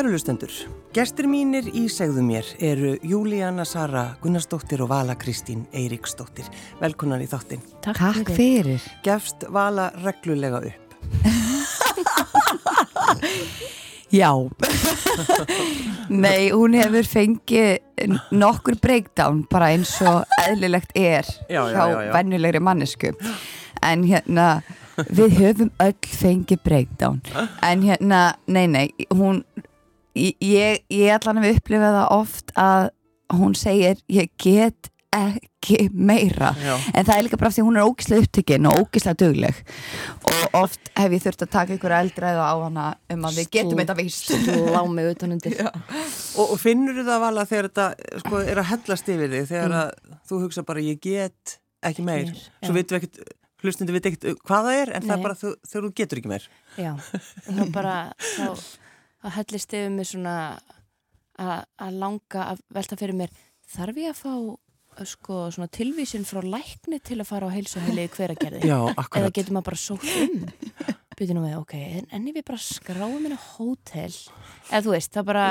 [0.00, 0.48] Kærulustendur,
[0.96, 6.48] gestur mínir í segðu mér eru Júlíana Sara Gunnarsdóttir og Vala Kristín Eiríksdóttir.
[6.80, 7.60] Velkonan í þáttin.
[7.84, 8.80] Takk, Takk fyrir.
[9.04, 10.96] Gefst Vala reglulega upp?
[14.08, 14.32] Já.
[16.08, 22.64] Nei, hún hefur fengið nokkur breakdown bara eins og eðlilegt er já, já, hjá vennulegri
[22.64, 23.12] mannesku.
[23.84, 24.62] En hérna
[25.12, 27.20] við höfum öll fengið breakdown
[27.60, 29.44] en hérna, nei nei hún
[30.14, 32.88] ég, ég allan hef upplifað það oft að
[33.40, 36.76] hún segir ég get ekki meira Já.
[36.94, 39.56] en það er líka bara því hún er ógíslega upptökinn og ógíslega dugleg
[40.30, 43.82] og oft hef ég þurft að taka ykkur eldræðu á hana um að við getum
[43.82, 44.30] þetta vist
[46.38, 49.74] og, og finnur þú það vala þegar þetta sko, er að hellast yfir þig þegar
[49.80, 50.20] mm.
[50.30, 51.56] þú hugsa bara ég get
[51.90, 52.46] ekki meir, meir.
[52.62, 55.08] svo veitum við ekkert hlustundu veit ekkert hvað það er en Nei.
[55.10, 56.46] það er bara þegar þú getur ekki meir
[56.78, 56.92] Já,
[57.50, 58.46] þá bara þá
[59.24, 60.34] að hellist yfir mig svona
[61.40, 63.32] að langa að velta fyrir mér
[63.70, 64.34] þarf ég að fá
[65.06, 69.54] sko, svona tilvísin frá lækni til að fara á heilsuheli hver að gerði eða getur
[69.54, 70.42] maður bara sótt um
[71.20, 75.12] byrju nú með, ok, en, en ég vil bara skráða minna hótel eða þú veist,
[75.14, 75.46] það bara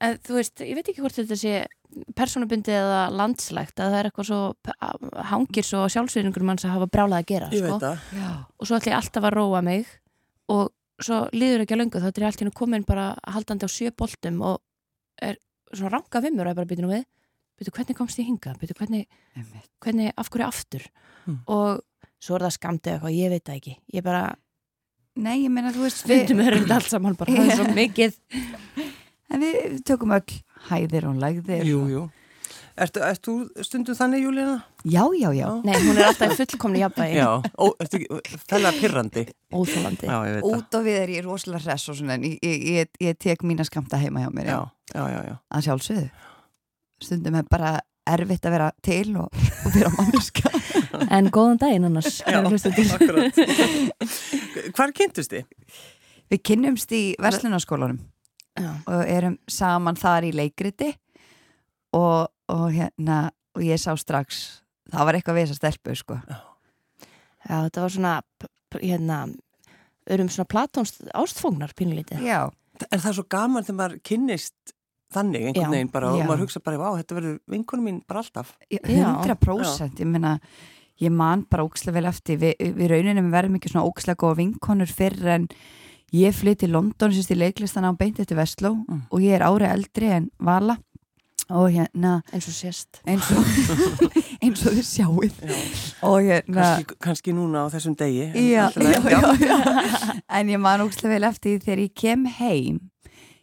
[0.00, 1.54] en, þú veist, ég veit ekki hvort þetta sé
[2.16, 7.24] persónubundi eða landslægt að það er eitthvað svo hangir svo sjálfsveiringur manns að hafa brálað
[7.24, 7.78] að gera sko.
[7.80, 9.90] og svo ætlum ég alltaf að róa mig
[10.52, 10.70] og
[11.04, 14.42] svo líður ekki að löngu þá er allt hérna komin bara haldandi á sjö boltum
[14.46, 14.60] og
[15.20, 15.38] er
[15.72, 17.06] svona ranga vimmur og er bara byrju nú við
[17.60, 19.06] byrju hvernig komst ég hinga, byrju hvernig,
[19.84, 20.86] hvernig af hverju aftur?
[21.26, 21.40] Mm.
[21.52, 21.82] og
[22.20, 23.74] svo er það skamtið eitthvað, ég veit það ekki.
[23.96, 24.22] Ég bara
[25.20, 28.16] Nei, ég meina þú veist Stundum við erum allt saman bara, það er svo mikið.
[29.30, 30.38] En við tökum öll
[30.70, 32.04] hæðir og lægðir Jú, jú
[32.80, 33.32] Ertu, ertu
[33.66, 34.54] stundum þannig, Júlína?
[34.88, 35.48] Já, já, já.
[35.66, 37.18] Nei, hún er alltaf fullkomni jafnvægi.
[37.18, 37.28] Já,
[37.60, 38.00] og ertu
[38.48, 39.26] fæla pyrrandi?
[39.52, 40.08] Óþólandi.
[40.08, 40.54] Já, ég veit það.
[40.56, 43.66] Út og við er ég rosalega hress og svona, en ég, ég, ég tek mína
[43.68, 44.48] skamta heima hjá mér.
[44.54, 44.60] Já,
[44.94, 45.20] já, já.
[45.28, 45.36] já.
[45.52, 46.06] Að sjálfsögðu.
[47.04, 47.74] Stundum er bara
[48.08, 50.54] erfitt að vera til og, og vera mannuska.
[51.18, 52.22] en góðan daginn annars.
[52.24, 53.44] Já, akkurat.
[54.78, 55.68] Hvar kynntust þið?
[56.30, 58.00] Við kynnumst í Verslunarskólanum
[58.60, 60.94] og erum saman þar í leikriti
[61.96, 66.18] og og hérna og ég sá strax það var eitthvað við þessa stelpu sko.
[66.26, 66.40] Já,
[67.46, 68.14] Já þetta var svona
[68.76, 69.20] hérna,
[70.10, 72.24] örum svona platónst ástfógnar pínulítið.
[72.26, 72.42] Já,
[72.88, 74.74] en það er svo gaman þegar maður kynnist
[75.10, 78.54] þannig einhvern veginn bara og maður hugsa bara, á þetta verður vinkunum mín bara alltaf.
[78.70, 80.04] 100% Já.
[80.04, 80.36] ég menna
[81.00, 84.92] ég man bara ókslega vel eftir Vi, við rauninum verðum ekki svona ókslega góða vinkonur
[84.92, 85.48] fyrir en
[86.14, 89.08] ég flytti í London sérst í leiklistana á beint eftir Vestló mm.
[89.10, 90.76] og ég er árið eldri en Vala
[91.50, 93.44] og hérna eins og sérst eins og,
[94.44, 95.40] eins og þið sjáuð
[96.06, 99.60] og hérna kannski, kannski núna á þessum degi já, já, já,
[100.30, 102.80] en ég man ógstilega vel eftir þegar ég kem heim.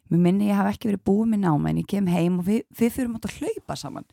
[0.07, 2.61] Mér minni ég hafa ekki verið búið með náma en ég kem heim og við,
[2.79, 4.07] við fyrir átt að hlaupa saman.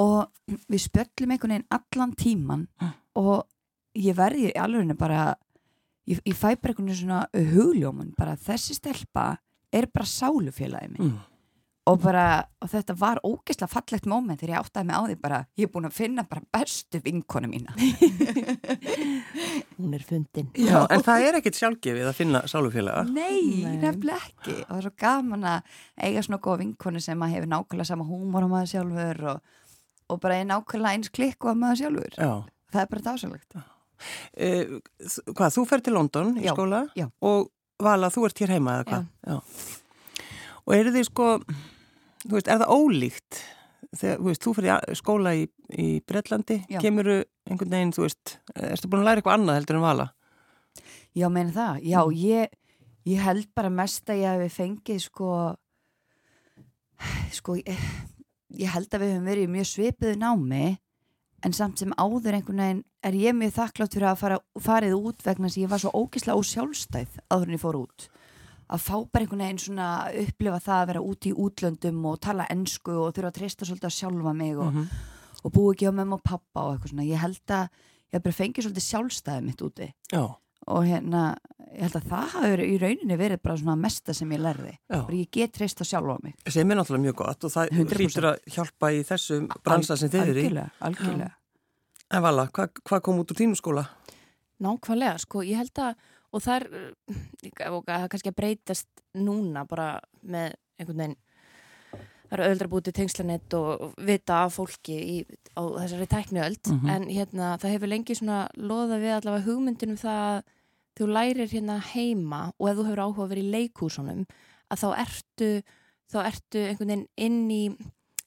[0.00, 2.64] Og við spöllum einhvern veginn allan tíman
[3.16, 3.44] og
[3.96, 5.34] ég verði í alveg bara
[6.08, 9.34] ég, ég fæ bara einhvern veginn svona hugljómun bara þessi stelpa
[9.72, 11.35] er bara sálufélagið minn mm
[11.86, 12.22] og bara,
[12.64, 15.72] og þetta var ógeðslega fallegt móment þegar ég áttaði mig á því bara, ég er
[15.74, 17.74] búin að finna bara bestu vinkonu mína.
[19.76, 20.48] Hún er fundin.
[20.58, 23.04] Já, en það er ekkit sjálfgefið að finna sálufélaga.
[23.12, 24.56] Nei, nefnilega ekki.
[24.64, 25.78] Og það er svo gaman að
[26.08, 29.54] eiga svona góða vinkonu sem að hefur nákvæmlega sama húmor á maður sjálfur og,
[30.10, 32.18] og bara er nákvæmlega eins klikku á maður sjálfur.
[32.18, 32.32] Já.
[32.74, 33.58] það er bara dásalegt
[34.36, 34.74] eh,
[35.30, 36.82] Hvað, þú fer til London í já, skóla?
[36.98, 37.06] já.
[37.22, 37.52] og
[37.84, 39.08] Vala, þú ert hér heima eða hvað?
[39.28, 39.36] Já.
[40.66, 41.26] Og eru þið sko
[42.26, 43.40] þú veist, er það ólíkt
[43.96, 47.12] þegar, þú veist, þú fyrir skóla í, í Breitlandi, kemur
[47.46, 48.38] einhvern veginn, þú veist,
[48.68, 50.08] erstu búin að læra eitthvað annað heldur en vala?
[51.16, 52.16] Já, meina það, já, mm.
[52.20, 52.58] ég,
[53.12, 55.30] ég held bara mest að ég hef fengið sko
[57.36, 57.86] sko, ég,
[58.56, 60.66] ég held að við hefum verið mjög svipiðu námi
[61.44, 65.24] en samt sem áður einhvern veginn er ég mjög þakklátt fyrir að fara, farið út
[65.26, 68.08] vegna sem ég var svo ógísla ósjálfstæð áður en ég fór út
[68.66, 69.88] að fá bara einhvern veginn svona
[70.22, 73.90] upplifa það að vera úti í útlöndum og tala ennsku og þurfa að treysta svolítið
[73.90, 74.88] að sjálfa mig og, mm -hmm.
[75.44, 77.06] og búi ekki á mamma og pappa og eitthvað svona.
[77.06, 77.68] Ég held að
[78.12, 80.24] ég bara fengi svolítið sjálfstæðið mitt úti Já.
[80.66, 81.36] og hérna
[81.74, 84.78] ég held að það hafi í rauninni verið bara svona mesta sem ég lærði.
[84.90, 86.34] Ég get treysta sjálfa mig.
[86.48, 87.96] Sem er náttúrulega mjög gott og það 100%.
[87.96, 90.46] hlýtur að hjálpa í þessu bransa sem þið eru í.
[90.46, 91.30] Algjörlega, algjörlega.
[92.10, 93.86] En Vala, hvað hva kom út úr tínu skóla?
[94.62, 95.96] Nákvæmlega, sko, ég held að
[96.36, 96.66] og það er,
[97.56, 101.16] það er kannski að breytast núna bara með einhvern veginn
[102.26, 105.16] það eru öldra bútið tengslanett og vita af fólki í,
[105.54, 106.92] á þessari tækniöld mm -hmm.
[106.94, 110.42] en hérna það hefur lengi svona loða við allavega hugmyndinum það að
[110.96, 114.24] þú lærir hérna heima og ef þú hefur áhuga að vera í leikúsunum
[114.70, 115.50] að þá ertu
[116.12, 117.62] þá ertu einhvern veginn inn í,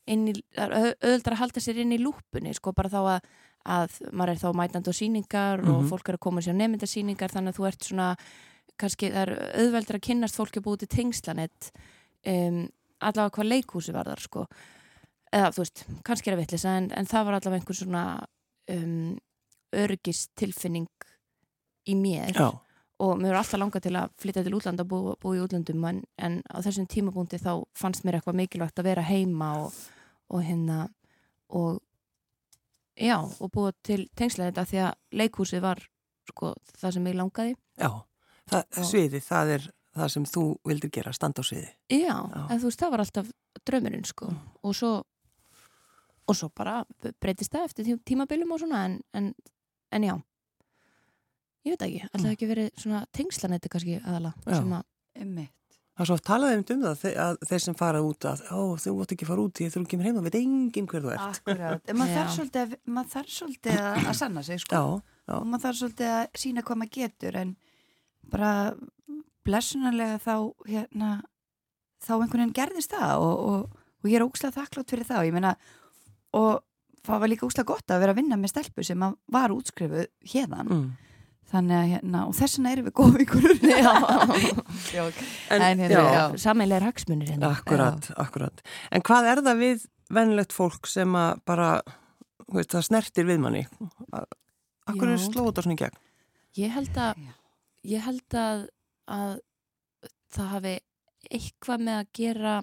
[0.08, 3.20] inn í að halda sér inn í lúpunni sko bara þá að,
[3.66, 5.74] að maður er þá mætandi á síningar mm -hmm.
[5.76, 5.90] og mhm.
[5.90, 8.10] fólk er að koma sér á nefndasíningar þannig að þú ert svona
[8.80, 11.72] kannski það er auðveldur að kynnast fólki búið til tengslanett
[12.26, 12.70] um,
[13.00, 14.46] allavega hvað leikhúsi var þar sko
[15.34, 18.04] eða þú veist, kannski er það vittlisa en, en það var allavega einhver svona
[18.72, 19.18] um,
[19.76, 20.88] örgistilfinning
[21.90, 22.50] í mér Já.
[23.00, 25.86] og mér var alltaf langa til að flytja til útlanda og bú, bú í útlandum
[25.90, 29.78] en, en á þessum tímabúndi þá fannst mér eitthvað mikilvægt að vera heima og,
[30.30, 30.88] og hérna
[31.50, 31.80] og
[33.00, 35.84] já, og búa til tengslega þetta því að leikhúsið var
[36.30, 37.92] sko það sem ég langaði Já,
[38.52, 39.68] það, sviði, það er
[40.00, 42.42] það sem þú vildir gera, standa á sviði Já, já.
[42.46, 43.32] en þú veist, það var alltaf
[43.68, 44.42] draumurinn sko, mm.
[44.64, 44.92] og svo
[46.30, 46.84] og svo bara
[47.22, 49.32] breytist það eftir tímabilum og svona en, en,
[49.96, 50.16] en já
[51.66, 52.36] ég veit ekki, alltaf mm.
[52.36, 54.86] ekki verið svona tengslanætti kannski aðala sem að
[56.00, 58.42] Það er svo að talaði um það að þeir sem fara út að
[58.80, 61.26] þú vart ekki fara út, ég þurfum ekki með heima, veit enginn hver þú ert.
[61.36, 64.94] Akkurát, maður þarf svolítið, mað þarf svolítið að sanna sig sko já,
[65.28, 65.34] já.
[65.36, 67.52] og maður þarf svolítið að sína hvað maður getur en
[68.32, 68.54] bara
[69.50, 70.34] blessunarlega þá
[70.70, 71.12] hérna,
[72.08, 75.30] þá einhvern veginn gerðist það og, og, og ég er ógslag þakklátt fyrir það og
[75.34, 75.54] ég meina
[76.40, 76.64] og
[77.04, 79.04] það var líka úslega gott að vera að vinna með stelpu sem
[79.36, 80.90] var útskrifuð hérðan mm.
[81.50, 83.48] Þannig að hérna og þess vegna erum við góð ykkur
[85.56, 86.04] en hérna
[86.42, 87.54] sammeinlegar hagsmunir hérna.
[87.54, 88.64] Akkurat, akkurat.
[88.94, 89.88] En hvað er það við
[90.20, 91.72] vennlegt fólk sem að bara
[92.50, 93.64] veist, það snertir við manni?
[94.90, 96.00] Akkur er slóta svona í gegn?
[96.58, 97.24] Ég held að
[97.88, 98.68] ég held að,
[99.10, 99.34] að
[100.34, 100.76] það hafi
[101.30, 102.54] eitthvað með að gera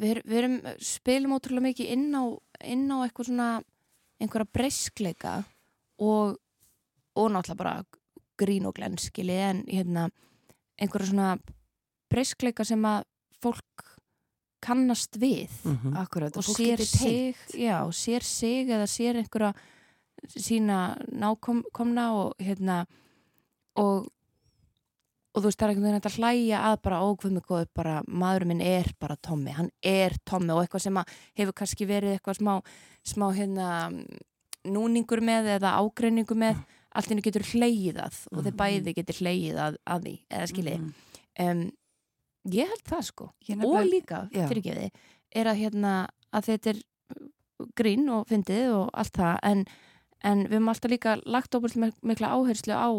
[0.00, 2.24] við, við erum, spilum ótrúlega mikið inn á,
[2.68, 3.48] inn á eitthvað svona
[4.22, 5.34] einhverja breyskleika
[6.02, 6.36] og,
[7.14, 7.74] og náttúrulega bara
[8.40, 10.08] grín og glenskili en hérna
[10.80, 11.32] einhverja svona
[12.10, 13.04] breyskleika sem að
[13.42, 13.86] fólk
[14.62, 15.98] kannast við mm -hmm.
[15.98, 19.54] Akkurat, og, sér sig já, sér sig eða sér einhverja
[20.28, 22.86] sína nákomna og hérna
[23.74, 24.06] og
[25.32, 28.48] og þú veist það er einhvern veginn að hlæja að bara ókvömmu góðu bara maðurinn
[28.48, 30.98] minn er bara Tommi, hann er Tommi og eitthvað sem
[31.34, 32.60] hefur kannski verið eitthvað smá,
[33.02, 33.68] smá hérna
[34.68, 36.80] núningur með eða ágreiningur með mm.
[36.98, 38.60] allt henni getur hleyið að og þeir mm.
[38.62, 40.92] bæði getur hleyið að, að því eða skilji mm.
[41.46, 41.62] um,
[42.52, 44.90] ég held það sko og líka, fyrirgeði
[45.32, 45.94] er að hérna
[46.32, 46.82] að þetta er
[47.78, 49.66] grín og fyndið og allt það en,
[50.26, 52.90] en við höfum alltaf líka lagt óbúinlega mikla áherslu á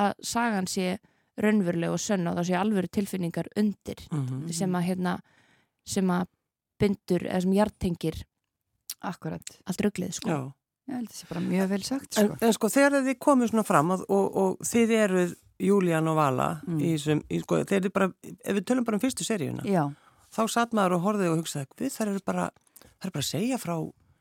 [0.00, 0.98] að sagan sé
[1.40, 4.52] raunveruleg og sönn og þá sé alvöru tilfinningar undir mm -hmm.
[4.52, 5.20] sem að hérna,
[5.84, 6.26] sem að
[6.78, 8.24] bindur eða sem hjartengir
[9.00, 10.52] allt rugglið sko Já.
[10.90, 12.24] Ég held að það sé bara mjög vel sagt sko.
[12.26, 16.18] En, en sko þegar þið komið svona fram og, og, og þið eruð Júlían og
[16.18, 16.80] Vala mm.
[16.80, 19.84] í þessum, sko, þeir eru bara ef við tölum bara um fyrstu seríuna Já.
[20.32, 22.46] þá satt maður og horfið og hugsaði við þær eru bara,
[22.80, 23.74] þær eru bara að segja frá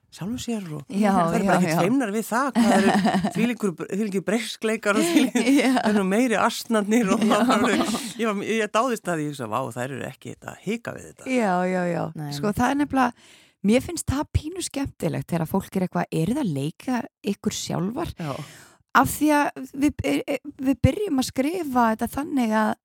[0.09, 2.93] sjálfum sér og já, það er bara ekkert feimnar við það hvað eru
[3.35, 3.47] því
[4.07, 7.25] líkur breyskleikar og því líkur meiri astnarnir og
[8.17, 11.83] ég, ég dáðist að ég vá það eru ekki að hika við þetta Já, já,
[11.91, 12.31] já, Nei.
[12.39, 13.29] sko það er nefnilega
[13.67, 17.01] mér finnst það pínu skemmtilegt þegar fólk er eitthvað, er það að leika
[17.33, 18.33] ykkur sjálfar já.
[19.01, 20.37] af því að við, e, e,
[20.69, 22.75] við byrjum að skrifa þetta þannig að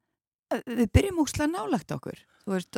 [0.68, 2.76] við byrjum úrslega nálagt okkur Veist,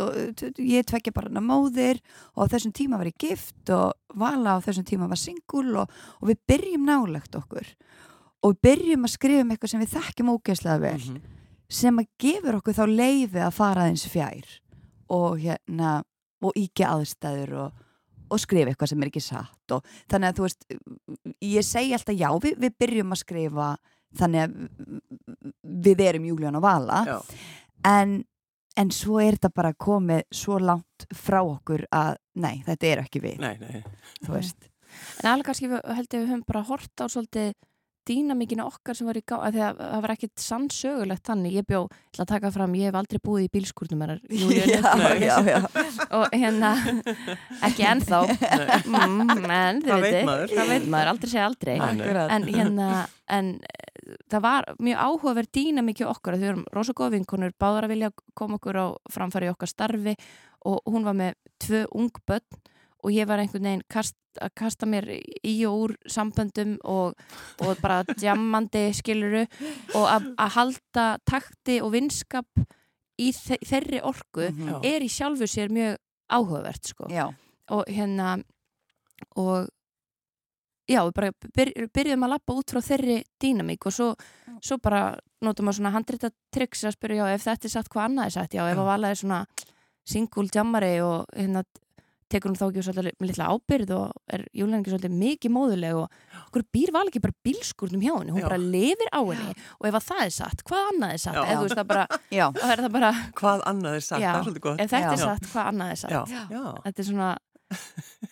[0.63, 1.99] ég tvekja bara hana móðir
[2.39, 5.91] og þessum tíma var ég gift og Vala á þessum tíma var singul og,
[6.23, 7.73] og við byrjum nálagt okkur
[8.47, 11.35] og við byrjum að skrifa um eitthvað sem við þekkjum ógeðslega vel mm -hmm.
[11.81, 14.47] sem að gefur okkur þá leiði að fara eins fjær
[15.11, 16.05] og hérna
[16.45, 17.83] og íkja aðstæður og,
[18.31, 20.67] og skrifa eitthvað sem er ekki satt og þannig að þú veist
[21.45, 23.69] ég segi alltaf já, við, við byrjum að skrifa
[24.17, 24.57] þannig að
[25.87, 27.19] við erum Júlíán og Vala já.
[27.91, 28.23] en
[28.77, 33.23] en svo er þetta bara komið svo langt frá okkur að nei, þetta er ekki
[33.25, 33.85] við nei, nei.
[34.25, 34.69] þú veist
[35.23, 37.55] en alveg kannski held ég við höfum bara hort á svolítið
[38.07, 42.15] dýnamíkinu okkar sem var í gá að það var ekkit sannsögulegt þannig, ég bjó, ég
[42.15, 44.05] ætla að taka fram ég hef aldrei búið í bílskurnum
[46.17, 46.71] og hérna
[47.67, 48.23] ekki ennþá.
[48.87, 51.77] Mm, en þið veitir, það veit maður aldrei segja aldrei.
[51.77, 52.89] En hérna
[53.33, 53.47] en
[54.31, 58.11] það var mjög áhugaverð dýna mikið okkur að þau erum rosalega vinkonur báðar að vilja
[58.39, 60.15] koma okkur á framfæri okkar starfi
[60.67, 62.63] og hún var með tvö ung börn
[63.05, 67.15] og ég var einhvern veginn kast, að kasta mér í og úr samböndum og,
[67.65, 69.45] og bara djammandi skiluru
[69.95, 72.67] og að, að halda takti og vinskap
[73.17, 74.85] í þe þeirri orku mm -hmm.
[74.85, 75.97] er í sjálfu sér mjög
[76.29, 77.07] áhugavert sko.
[77.09, 77.33] Já.
[77.71, 78.43] og hérna
[79.37, 79.69] og
[80.87, 84.15] já, við bara byr, byrjum að lappa út frá þeirri dýnamík og svo,
[84.63, 88.05] svo bara notum við svona handrita triks að spyrja, já, ef þetta er satt, hvað
[88.05, 89.41] annað er satt, já, ef að vala er svona
[90.07, 91.65] singul jammari og hérna
[92.33, 96.67] tekur hún þá ekki svolítið litla ábyrð og er júlengi svolítið mikið móðuleg og okkur
[96.75, 98.49] býr val ekki bara bílskurnum hjá henni, hún já.
[98.49, 101.41] bara lifir á henni og ef að það er satt, hvað annað er satt?
[101.43, 102.07] Eða veist það bara,
[102.61, 104.81] það er það bara hvað annað er satt, já, það er svolítið gott.
[104.81, 105.17] Ef þetta já.
[105.17, 106.35] er satt, hvað annað er satt?
[106.87, 107.35] Þetta er svona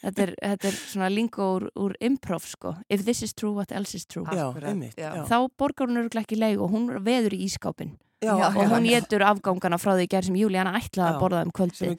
[0.05, 3.75] þetta er, þetta er svona lingo úr, úr improv sko, if this is true, what
[3.75, 4.27] else is true?
[4.31, 9.25] Einmitt, þá borgar hún öruglega ekki leið og hún veður í ískápin og hún getur
[9.27, 11.99] afgangana frá því gerð sem Júlíana ætlaði að borða um kvöldi sem er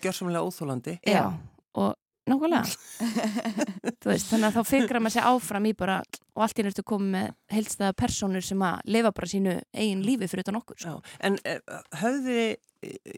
[1.05, 1.27] já
[1.75, 1.95] og
[2.29, 2.63] nákvæmlega.
[4.09, 5.99] Veist, þannig að þá fyrkra maður sér áfram í bara
[6.35, 10.29] og allt í nörtu komið með heilstæða personur sem að lifa bara sínu eigin lífi
[10.31, 10.95] fyrir utan okkur sko.
[11.25, 11.61] En eh,
[12.01, 12.47] höfði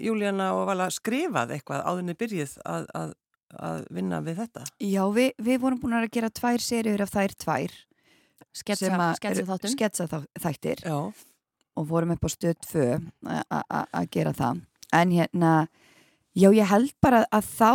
[0.04, 3.16] Júlíana og Vala skrifað eitthvað áðurni byrjið að, að,
[3.70, 4.66] að vinna við þetta?
[4.84, 7.78] Já, við, við vorum búin að gera tvær seriur af þær tvær
[8.58, 10.08] sketsa
[10.40, 10.84] þættir.
[11.78, 12.86] Og vorum upp á stöð 2
[13.30, 14.64] að gera það.
[14.98, 15.52] En hérna
[16.34, 17.72] já, ég held bara að þá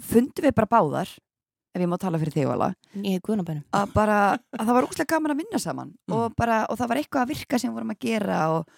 [0.00, 1.14] fundum við bara báðar
[1.74, 2.76] ef ég má tala fyrir þig alveg
[3.76, 4.18] að, bara,
[4.56, 6.14] að það var úrslega gaman að vinna saman mm.
[6.16, 8.72] og, bara, og það var eitthvað að virka sem við vorum að gera og,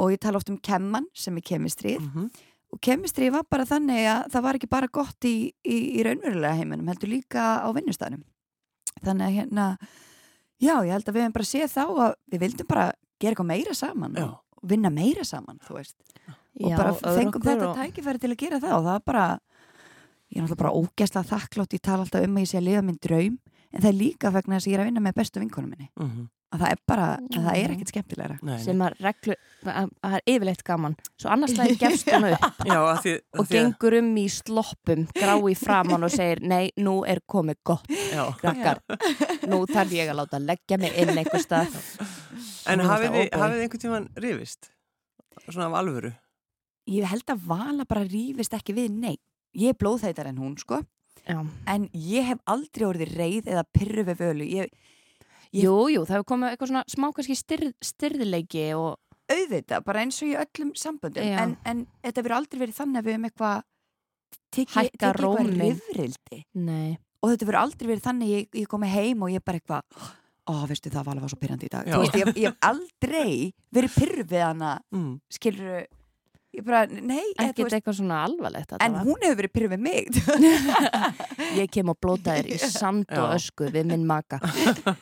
[0.00, 2.44] og ég tala oft um kemman sem er kemistrið mm -hmm.
[2.72, 6.58] og kemistrið var bara þannig að það var ekki bara gott í, í, í raunverulega
[6.60, 8.24] heiminum heldur líka á vinnustæðinum
[9.02, 9.66] þannig að hérna
[10.62, 13.50] já ég held að við hefum bara séð þá að við vildum bara gera eitthvað
[13.50, 14.28] meira saman já.
[14.30, 15.96] og vinna meira saman þú veist
[16.60, 17.76] og já, bara fengum þetta og...
[17.76, 19.26] tækifæri til að gera það og það var bara
[20.32, 22.84] ég er náttúrulega bara ógæsla þakklátt, ég tala alltaf um að ég sé að liða
[22.86, 23.40] minn draum
[23.72, 25.88] en það er líka vegna þess að ég er að vinna með bestu vinkonum minni.
[25.96, 26.28] Mm -hmm.
[26.52, 28.36] að það er bara, að það er ekkert skemmtilegra.
[28.42, 28.64] Nei, nei.
[28.64, 30.96] sem að reglu, að það er yfirleitt gaman.
[31.16, 32.60] Svo annars það er gefst hún upp.
[32.68, 36.96] Já, að því, að og gengur um í sloppum grái framann og segir nei, nú
[37.08, 37.88] er komið gott
[38.44, 38.82] rakkar,
[39.48, 41.72] nú þarf ég að láta leggja mig inn einhver stað
[42.70, 44.70] En hafið þið einhvern tíman rifist?
[45.48, 46.12] Svona af alvöru?
[46.90, 49.24] Ég held að vala bara rifist ekki við neitt
[49.58, 50.82] ég er blóðþættar en hún sko.
[51.22, 51.38] Já.
[51.70, 54.46] en ég hef aldrei orðið reið eða pyrru við völu.
[54.48, 54.72] Ég,
[55.52, 55.62] ég...
[55.62, 58.96] Jú, jú, það hefur komið eitthvað svona smá kannski styrð, styrðileiki og
[59.30, 61.28] auðvitað, bara eins og í öllum samböndum.
[61.44, 63.62] En, en þetta verður aldrei verið þannig að við hefum eitthvað
[64.52, 66.42] tekið eitthvað rifrildi.
[67.22, 70.10] Og þetta verður aldrei verið þannig ég, ég komi heim og ég bara eitthvað
[70.50, 71.90] ó, veistu það var alveg svo pyrrandi í dag.
[72.02, 75.12] Veist, ég, ég hef aldrei verið pyrru við hana mm.
[75.38, 75.82] skiluru
[76.52, 79.06] ég bara, nei ekki eitthvað svona alvarlegt en var.
[79.06, 80.08] hún hefur verið pyrrið með mig
[81.60, 84.40] ég kem og blóta þér í sand og ösku við minn maka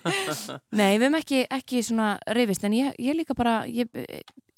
[0.79, 3.91] nei, við hefum ekki, ekki svona reyfist, en ég, ég líka bara ég,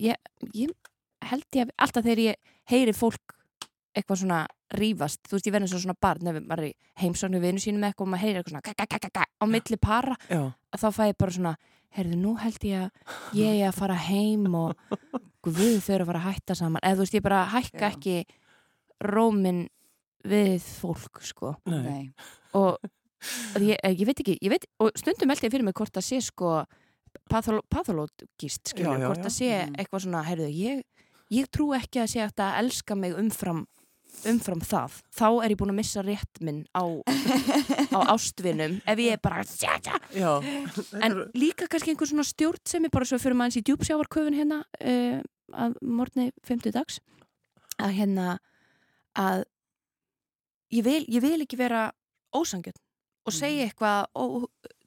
[0.01, 0.19] ég,
[0.53, 0.91] ég
[1.33, 3.39] held ég alltaf þegar ég heyri fólk
[3.93, 7.63] eitthvað svona rýfast, þú veist ég verður svona barn ef maður er heimsóknu við vinnu
[7.65, 10.43] sínum eitthvað og maður heyrir eitthvað svona á milli para Já.
[10.81, 11.55] þá fæ ég bara svona
[11.97, 14.77] heyrðu nú held ég að ég er að fara heim og
[15.45, 17.91] við eru að fara að hætta saman eða þú veist ég bara hækka Já.
[17.91, 18.17] ekki
[19.03, 19.65] rómin
[20.29, 22.13] við fólk sko Nei.
[22.59, 22.79] og
[23.61, 26.21] ég, ég veit ekki ég veit, og stundum held ég fyrir mig hvort að sé
[26.23, 26.63] sko
[27.31, 29.77] pathológist hvort að sé mm.
[29.77, 30.83] eitthvað svona heyrðu ég,
[31.35, 33.67] ég trú ekki að sé að þetta elska mig umfram
[34.29, 36.85] umfram það, þá er ég búin að missa rétt minn á,
[37.91, 39.43] á ástvinum ef ég er bara.
[40.15, 40.33] Já,
[41.03, 44.39] en líka kannski einhvern svona stjórn sem er bara svo fyrir maður eins í djúpsjávarköfun
[44.39, 45.19] hérna uh,
[45.53, 47.01] að morgni 50 dags
[47.83, 48.29] að hérna
[49.19, 49.45] að
[50.73, 51.91] ég vil, ég vil ekki vera
[52.33, 52.79] ósangjöld
[53.27, 53.71] og segja mhm.
[53.71, 54.25] eitthvað ó,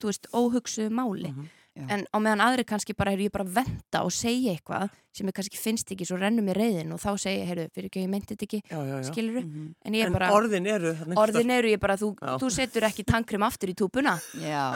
[0.03, 1.53] veist, óhugsuð máli mm -hmm.
[1.75, 1.83] Já.
[1.91, 5.27] en á meðan aðri kannski bara er ég bara að venda og segja eitthvað sem
[5.27, 8.05] ég kannski finnst ekki svo rennum í reyðin og þá segja, heyrðu, fyrir ekki að
[8.05, 9.67] ég meinti þetta ekki já, já, skiluru, mm -hmm.
[9.83, 13.03] en ég er bara en orðin eru orðin eru ég bara, þú, þú setur ekki
[13.07, 14.15] tankrim aftur í túpuna.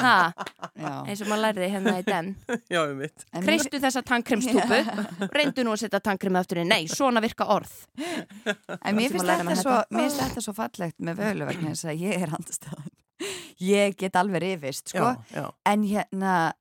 [0.03, 0.33] Ha,
[1.07, 2.35] eins og maður lærði hérna í den
[3.47, 4.83] kreistu þessa tankrimstúpu
[5.31, 6.67] reyndu nú að setja tankrim aftur í.
[6.67, 7.71] Nei, svona virka orð.
[8.83, 10.41] En mér finnst þetta svo, þetta.
[10.43, 12.91] svo fallegt með völu vegna þess að ég er handastafn
[13.59, 15.11] ég get alveg rifist sko.
[15.67, 16.53] en hérna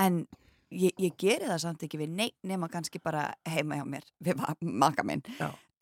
[0.00, 0.22] en
[0.70, 4.42] ég, ég geri það samt ekki við neitt nema kannski bara heima hjá mér við
[4.60, 5.24] maka minn.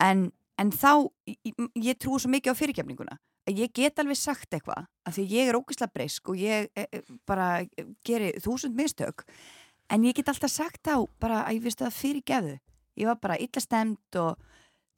[0.03, 4.53] En, en þá, ég, ég trú svo mikið á fyrirkjafninguna að ég get alveg sagt
[4.53, 7.63] eitthvað af því ég er ógislega breysk og ég e, e, bara
[8.05, 9.23] geri þúsund mistök.
[9.89, 12.57] En ég get alltaf sagt á bara að ég finnst það fyrirgefu
[12.99, 14.39] ég var bara illa stemt og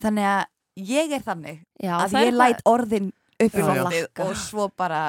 [0.02, 0.44] þannig að
[0.92, 3.12] ég er þannig Já, að ég læt orðin
[3.42, 5.02] upp í loftið og svo bara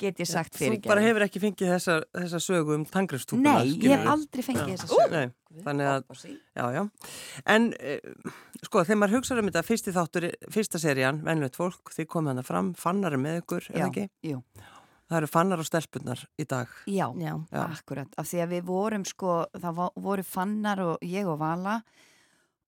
[0.00, 3.74] get ég sagt fyrir Þú bara hefur ekki fengið þessa, þessa sögu um tangrifstúpuna Nei,
[3.82, 4.76] ég hef aldrei fengið ja.
[4.76, 5.34] þessa sögu Nei,
[5.66, 6.82] Þannig að, já, já
[7.56, 8.30] En, eh,
[8.62, 12.46] sko, þegar maður hugsaður um þetta fyrsti þáttur, fyrsta serían, Venlut fólk þið komið hana
[12.46, 14.08] fram, fannarum með ykkur, eða ekki?
[14.26, 14.42] Jú
[15.06, 16.70] það eru fannar og stelpunar í dag.
[16.90, 17.34] Já, Já.
[17.62, 18.10] akkurat.
[18.18, 21.76] Af því að við vorum sko, það voru fannar og ég og Vala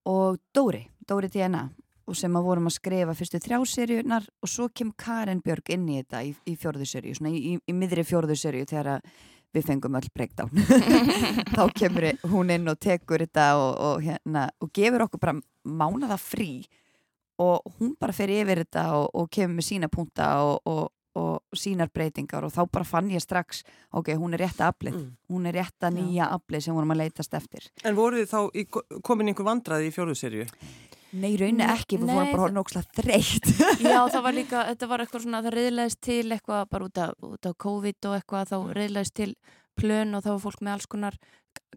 [0.08, 1.66] og Dóri, Dóri DNA
[2.08, 5.88] og sem að vorum að skrifa fyrstu þrjá seríunar og svo kem Karin Björg inn
[5.88, 9.02] í þetta í, í fjörðu seríu, svona í, í, í miðri fjörðu seríu þegar
[9.54, 10.52] við fengum öll breakdown
[11.56, 15.38] þá kemur hún inn og tekur þetta og, og, hérna, og gefur okkur bara
[15.68, 16.52] mánaða frí
[17.38, 20.88] og hún bara fer yfir þetta og, og kemur með sína punta og
[21.56, 23.62] sínar breytingar og þá bara fann ég strax
[23.96, 25.08] ok, hún er rétt að aflið, mm.
[25.32, 29.00] hún er rétt að nýja aflið sem vorum að leytast eftir En voru þið þá
[29.06, 30.46] komin einhver vandraði í fjóruðserju?
[31.16, 33.46] Nei, raunin ekki, við fórum bara nógslega þreytt.
[33.84, 37.14] Já, það var líka, þetta var eitthvað svona, það reyðlæðist til eitthvað bara út af,
[37.24, 38.72] út af COVID og eitthvað, þá mm.
[38.76, 39.28] reyðlæðist til
[39.78, 41.18] plön og þá var fólk með alls konar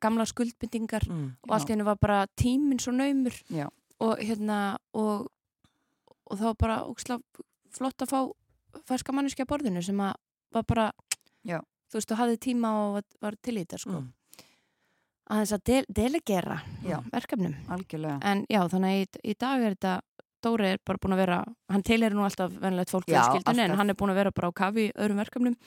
[0.01, 3.67] gamla skuldbindingar mm, og allt í hennu var bara tíminn svo naumur já.
[4.03, 5.29] og hérna, og,
[6.27, 10.17] og það var bara ógislega flott að fá ferska manniski að borðinu sem að
[10.51, 10.88] var bara,
[11.47, 11.61] já.
[11.88, 14.01] þú veist, þú hafði tíma og var, var til í þetta, sko.
[14.01, 14.09] Mm
[15.31, 17.53] að þess að del, delegera já, verkefnum.
[17.71, 18.17] Algjörlega.
[18.27, 20.00] en já þannig að í, í dag er þetta
[20.41, 21.38] Dóri er bara búin að vera
[21.69, 24.50] hann til er nú alltaf venilegt fólk fjölskyldinu en hann er búin að vera bara
[24.50, 25.57] á kafi öðrum verkefnum.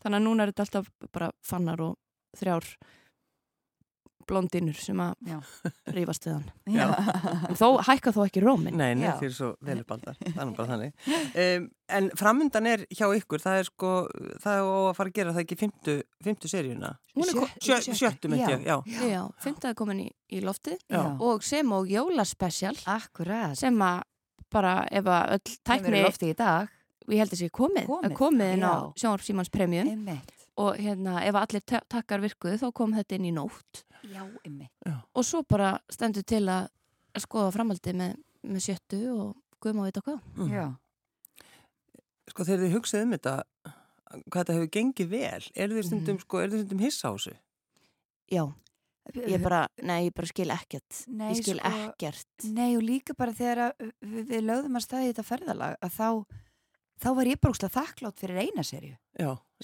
[0.00, 1.96] Þannig að núna er þetta alltaf bara fannar og
[2.38, 2.68] þrjár
[4.30, 5.34] blondinur sem að
[5.96, 6.48] rýfast við hann.
[7.50, 11.10] En þó hækka þó ekki rómin Nei, nei því er svo velubaldar þannig bara þannig.
[11.34, 13.92] Um, En framundan er hjá ykkur það er sko,
[14.42, 16.92] það er að fara að gera það ekki fymtu, fymtu seríuna?
[17.16, 18.76] Sjö, Sjöttum ekki, já.
[19.10, 21.02] Já, fymta er komin í, í lofti já.
[21.18, 22.76] og sem og jólaspecial.
[22.90, 23.58] Akkurat.
[23.58, 24.04] Sem að
[24.50, 26.70] bara ef að öll tækni lofti í dag.
[27.10, 30.04] Ég held að það sé komið, komið, komið inn á Sjónarp Símans Premium
[30.60, 33.84] og hérna ef allir takkar virkuðu þá kom þetta inn í nótt.
[34.10, 34.24] Já,
[35.12, 36.70] og svo bara stendur til að
[37.20, 38.16] skoða framaldi með,
[38.48, 40.22] með sjöttu og guðum að vita hvað.
[40.38, 40.54] Mm.
[40.54, 40.66] Já.
[42.30, 43.36] Sko þegar þið hugsaðu um þetta
[44.10, 46.24] hvað þetta hefur gengið vel er þið stundum, mm.
[46.24, 47.36] sko, stundum hissa á þessu?
[48.30, 48.44] Já.
[49.16, 51.00] Ég bara, nei, ég bara skil ekkert.
[51.08, 52.44] Nei, ég skil sko, ekkert.
[52.54, 56.08] Nei og líka bara þegar við, við lögðum að staði þetta ferðalag að þá
[57.00, 58.96] þá var ég bara úrslega þakklátt fyrir eina serju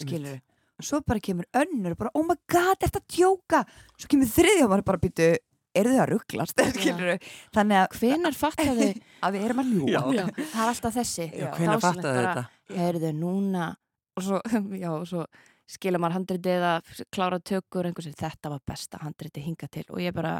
[0.01, 3.63] skilur þau svo bara kemur önnur og bara oh my god, þetta djóka?
[3.97, 5.29] Svo kemur þriðja og maður bara býtu
[5.77, 6.63] eru þið að rugglast
[7.57, 8.89] þannig að hvenar fattaðu
[9.27, 11.29] að við erum að ljúa það er alltaf þessi.
[11.59, 12.47] Hvenar fattaðu þetta?
[12.87, 13.69] Eru þau núna
[14.17, 14.43] og svo,
[14.83, 15.27] já, og svo
[15.67, 16.75] skilja maður handriti eða
[17.13, 20.39] klára tökur einhversi, þetta var besta handriti hinga til og ég bara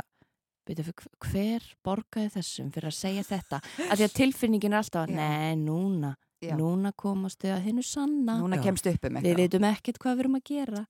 [0.67, 0.83] Beidu,
[1.23, 3.61] hver borgaði þessum fyrir að segja þetta?
[3.87, 6.09] Að því að tilfinningin er alltaf neð, núna
[6.45, 6.53] Já.
[6.59, 8.37] núna komast þau að hennu sanna.
[8.43, 9.29] Núna kemst upp um eitthvað.
[9.31, 10.83] Við veitum ekkert hvað við erum að gera.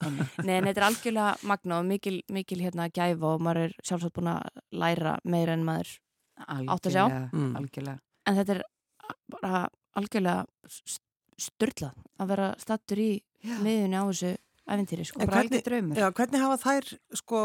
[0.42, 4.32] Nei, þetta er algjörlega magna og mikil, mikil hérna gæfa og maður er sjálfsagt búin
[4.32, 5.92] að læra meira en maður
[6.46, 7.04] átt að sjá.
[7.30, 7.54] Mm.
[8.26, 8.64] en þetta er
[9.30, 9.62] bara
[9.96, 10.46] algjörlega
[11.37, 13.11] störtlað að vera stattur í
[13.62, 14.35] miðunni á þessu
[14.66, 15.20] æfintýri sko.
[15.22, 15.62] hvernig,
[15.96, 16.88] já, hvernig hafa þær
[17.20, 17.42] sko,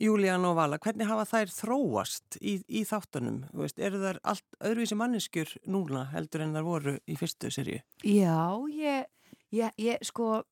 [0.00, 4.98] Júlían og Vala hvernig hafa þær þróast í, í þáttunum, veist, eru þær allt öðruvísi
[4.98, 7.80] manneskjur núna heldur en þar voru í fyrstu serju?
[8.06, 8.38] Já,
[8.76, 9.10] ég,
[9.56, 10.44] ég, ég sko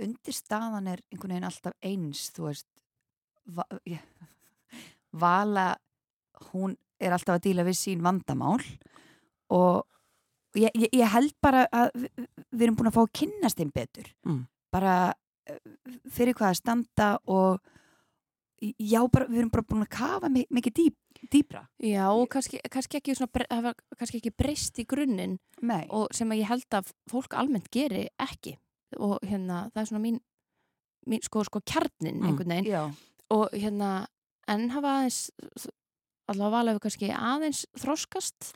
[0.00, 2.68] undir staðan er einhvern veginn alltaf eins, þú veist
[3.54, 4.02] va, ég,
[5.22, 5.72] Vala
[6.50, 8.58] hún er alltaf að díla við sín vandamál
[9.50, 9.84] og
[10.58, 14.10] ég, ég held bara að við, við erum búin að fá að kynast einn betur
[14.26, 14.94] mm bara
[15.48, 15.60] eh,
[16.10, 17.60] fyrir hvað að standa og
[18.60, 20.96] já, bara, við erum bara búin að kafa mikið dýp,
[21.32, 25.38] dýbra Já, og kannski, kannski ekki ekki breyst í grunninn
[25.88, 28.56] og sem að ég held að fólk almennt geri ekki.
[28.98, 30.16] Og hérna, það er svona mín,
[31.08, 32.72] mín sko, sko kjarnin mm, einhvern veginn.
[32.72, 32.82] já.
[33.30, 33.90] og hérna,
[34.50, 35.20] en hafa aðeins
[36.30, 38.52] allavega valið kannski aðeins þróskast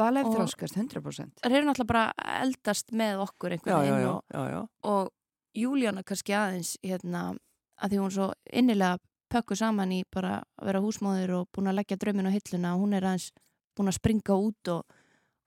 [0.00, 5.10] Valið þróskast, 100% Það eru náttúrulega bara eldast með okkur einhvern veginn og, og
[5.54, 7.32] Júlíana kannski aðeins hérna,
[7.76, 8.98] að því hún svo innilega
[9.32, 12.84] pökku saman í bara að vera húsmáður og búin að leggja drömmin á hilluna og
[12.84, 13.30] hún er aðeins
[13.76, 14.96] búin að springa út og,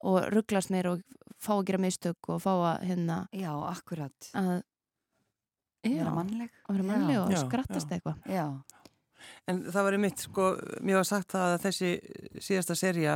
[0.06, 1.04] og rugglast mér og
[1.42, 4.32] fá að gera mistök og fá að hérna Já, akkurat.
[4.34, 4.56] að
[5.86, 6.56] vera mannleg.
[6.66, 8.26] að vera mannleg og já, skrattast eitthvað.
[8.26, 8.46] Já.
[9.50, 10.48] En það var einmitt, sko,
[10.86, 11.92] mér var sagt að þessi
[12.42, 13.16] síðasta serja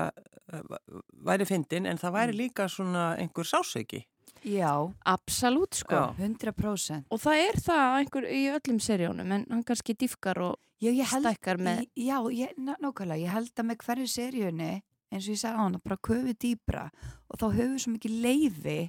[0.54, 0.78] eh,
[1.25, 2.39] væri fyndin en það væri mm.
[2.43, 4.04] líka svona einhver sásöki
[4.47, 4.73] Já,
[5.06, 5.95] absolutt sko.
[5.95, 6.28] Já.
[6.28, 10.93] 100% og það er það einhver í öllum seríunum en hann kannski diffkar og já,
[11.12, 14.71] stækkar með Já, ég, nákvæmlega, ég held að með hverju seríunni
[15.10, 16.86] eins og ég sagði á hann, bara köfið dýbra
[17.30, 18.80] og þá höfum við svo mikið leiði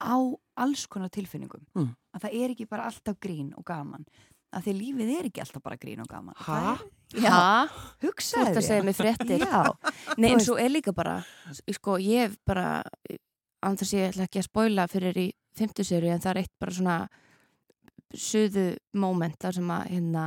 [0.00, 0.16] á
[0.60, 1.64] alls konar tilfinningum.
[1.76, 1.94] Mm.
[2.16, 4.06] að það er ekki bara alltaf grín og gaman.
[4.50, 6.34] Að því lífið er ekki alltaf bara grín og gaman.
[6.42, 6.80] Hæ?
[7.22, 7.68] Já,
[8.02, 9.44] hugsaði Þú ert að segja mig fréttir.
[10.18, 11.20] Nei, en svo er líka bara
[11.76, 12.82] sko, ég hef bara
[13.66, 16.96] anþess ég ætla ekki að spoila fyrir í fymtuseri en það er eitt bara svona
[18.16, 18.68] suðu
[18.98, 20.24] moment þar sem að hérna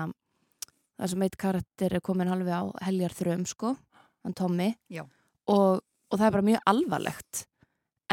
[1.00, 3.74] þar sem eitt karakter er komin halvi á heljar þröm sko,
[4.24, 4.70] hann Tommy.
[5.52, 7.44] Og, og það er bara mjög alvarlegt.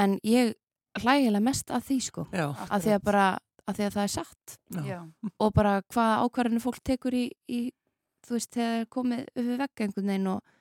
[0.00, 0.54] En ég
[0.98, 3.26] hlægilega mest að því sko Já, að því að bara
[3.70, 4.56] að því að það er satt.
[4.88, 4.98] Já.
[5.38, 7.60] og bara hvað ákvarðinu fólk tekur í, í
[8.26, 10.54] þú veist, þegar það er komið upp vegg einhvern veginn og,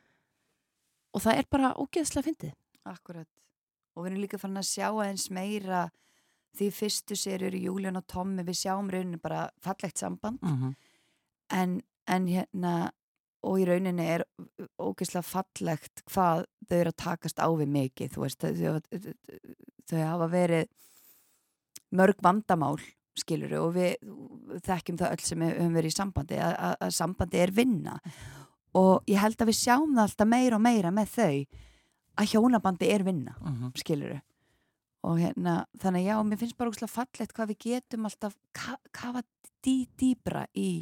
[1.16, 2.54] og það er bara ógeðslega fyndið.
[2.90, 3.30] Akkurat.
[4.00, 5.90] Og við erum líka fann að sjá aðeins meira
[6.58, 10.40] því fyrstu serjur í Júlíun og Tommi við sjáum rauninni bara fallegt samband.
[10.42, 10.76] Mhm.
[11.52, 12.92] en, en hérna
[13.44, 14.24] og í rauninni er
[14.80, 19.14] ógeðslega fallegt hvað þau eru að takast á við mikið þú veist, þau, þau,
[19.90, 20.68] þau hafa verið
[21.96, 22.78] mörg vandamál
[23.20, 23.96] skilur og við
[24.66, 27.96] þekkjum það öll sem við höfum verið í sambandi að, sambandi er vinna.
[28.80, 31.34] Og ég held að við sjáum það alltaf meira og meira með þau
[32.20, 33.72] að hjónabandi er vinna Mhm.
[33.80, 34.22] skilur
[35.08, 39.22] og hérna, þannig já, mér finnst bara úrslega fallegt hvað við getum alltaf ka kafa
[39.64, 40.82] dý, dýbra í,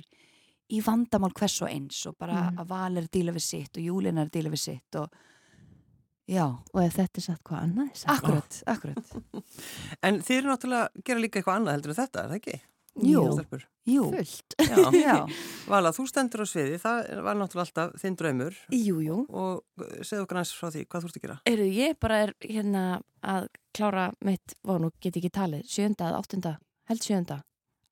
[0.73, 2.58] í vandamál hvers og eins og bara Mhm.
[2.58, 5.10] að Val er að díla við sitt og Júlin er að díla við sitt og
[6.28, 8.97] já, og ef þetta er satt hvað annað er satt akkurat, akkurat
[10.04, 12.62] En þið eru náttúrulega að gera líka eitthvað annað heldur en þetta, er það ekki?
[13.05, 13.23] Jú.
[13.36, 13.65] Stelpur?
[13.88, 14.77] Jú, fullt Já.
[15.05, 15.15] já,
[15.69, 19.99] Vala, þú stendur á sviði, það var náttúrulega alltaf þinn draumur Jú, jú og uh,
[20.01, 21.38] segðu okkur næst frá því, hvað þú ert að gera?
[21.53, 22.86] Eru ég bara er hérna
[23.21, 26.55] að klára mitt, vá nú get ég ekki talið sjönda eða áttunda,
[26.91, 27.41] held sjönda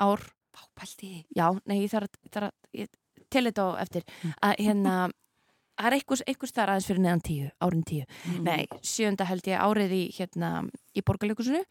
[0.03, 2.91] ár, pápældi já, nei ég þarf að, þarf að ég
[3.31, 4.05] til þetta á eftir
[4.43, 4.95] að hérna
[5.75, 8.41] það er einhvers, einhvers þar aðeins fyrir neðan tíu, árin tíu Mm.
[8.47, 10.49] Nei, sjönda held ég árið í hérna
[10.95, 11.61] í borgarleikusinu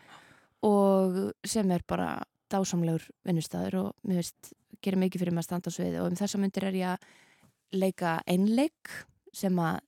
[0.64, 4.52] og sem er bara dásamlegur vinnustæður og mér veist
[4.84, 7.78] gerir mikið fyrir mig að standa á sviði og um þessa myndir er ég að
[7.80, 8.92] leika einleik
[9.34, 9.80] sem að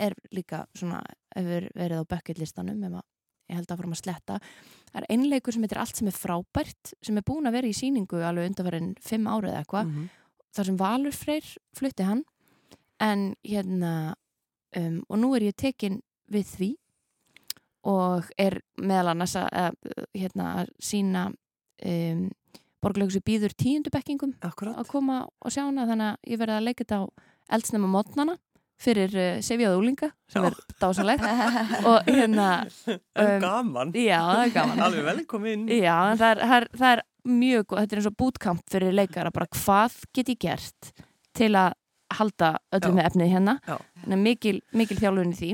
[0.00, 1.00] er líka svona
[1.34, 3.00] hefur verið á bucket listanum ef
[3.50, 4.38] ég held að fórum að sletta.
[4.90, 7.76] Það er einleikur sem heitir allt sem er frábært sem er búin að vera í
[7.76, 9.90] síningu alveg undanverðin fimm árið eða eitthvað.
[9.90, 10.08] Mhm.
[10.50, 12.24] þar sem Valur Freyr flutti hann.
[12.98, 14.14] En hérna
[14.76, 16.70] um, og nú er ég tekin við því
[17.90, 19.76] og er meðal annars að,
[20.12, 21.30] hérna, sína
[21.86, 22.28] um,
[22.80, 27.00] borgarleikus býður tíundubekkingum að koma og sjá hana þannig að ég verði að leika þetta
[27.00, 27.04] á
[27.56, 28.36] eldsnema mótnana
[28.80, 30.48] fyrir uh, Sefjaðu úlinga sem Já.
[30.48, 31.26] er dásanlegt
[31.90, 32.48] og hérna
[33.20, 34.22] Um, gaman, já,
[34.54, 34.80] gaman.
[34.86, 35.66] Alveg velkomin.
[35.68, 39.48] Já, það er, það, er, mjög góð, þetta er eins og bootcamp fyrir leikara, bara
[39.52, 40.92] hvað get ég gert
[41.36, 41.74] til að
[42.16, 42.94] halda öllu Já.
[42.96, 43.54] með efnið hérna,
[44.18, 45.50] mikil, mikil þjálfun í því,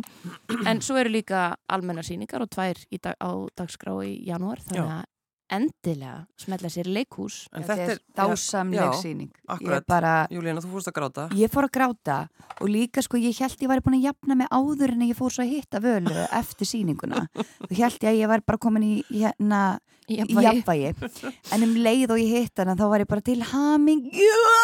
[0.70, 5.04] en svo eru líka almennar sýningar og tvær dag, á dagskrá í janúar, þannig að
[5.52, 6.88] endilega smetla sér
[7.78, 9.82] er já, dásamleg síning akkurat.
[9.82, 11.28] Ég bara, Júlíana, þú fórst að gráta.
[11.34, 12.28] ég fór að gráta
[12.60, 15.30] og líka sko ég held ég væri búin að jafna mig áður en ég fór
[15.30, 18.94] svo að hitta völu eftir síninguna og held ég að ég væri bara komin í
[19.10, 20.90] hérna jafnvægi.
[21.56, 24.04] En um leið og ég hitt hana þá var ég bara til haming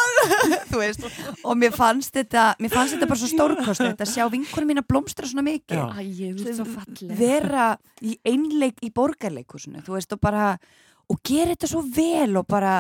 [0.70, 1.07] þú veist
[1.42, 4.88] og mér fannst þetta mér fannst þetta bara svo stórkost að sjá vinkunum mín að
[4.92, 5.83] blómstra svona mikið.
[5.83, 6.66] Æ, svo
[7.18, 10.52] vera í einleik í borgarleikusinu þú veist og bara
[11.12, 12.76] og gera þetta svo vel og bara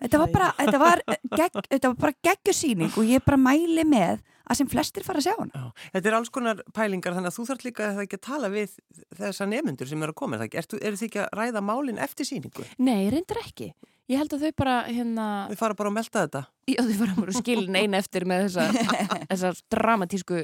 [0.00, 1.02] þetta var bara þetta var,
[1.34, 5.28] gegg, þetta var bara geggjusýning og ég bara mæli með að sem flestir fara að
[5.28, 5.88] sjá hana Já.
[5.96, 8.52] Þetta er alls konar pælingar þannig að þú þarf líka að það ekki að tala
[8.52, 8.76] við
[9.20, 10.40] þessa nefnendur sem eru að koma.
[10.44, 12.68] er þið ekki að ræða málinn eftir síningu?
[12.78, 13.72] Nei, reyndar ekki
[14.04, 16.40] Ég held að þau bara, hérna Þið fara bara að melda þetta.
[16.68, 20.40] Já, þau fara bara skilin einn eftir með þessa, þessa dramatísku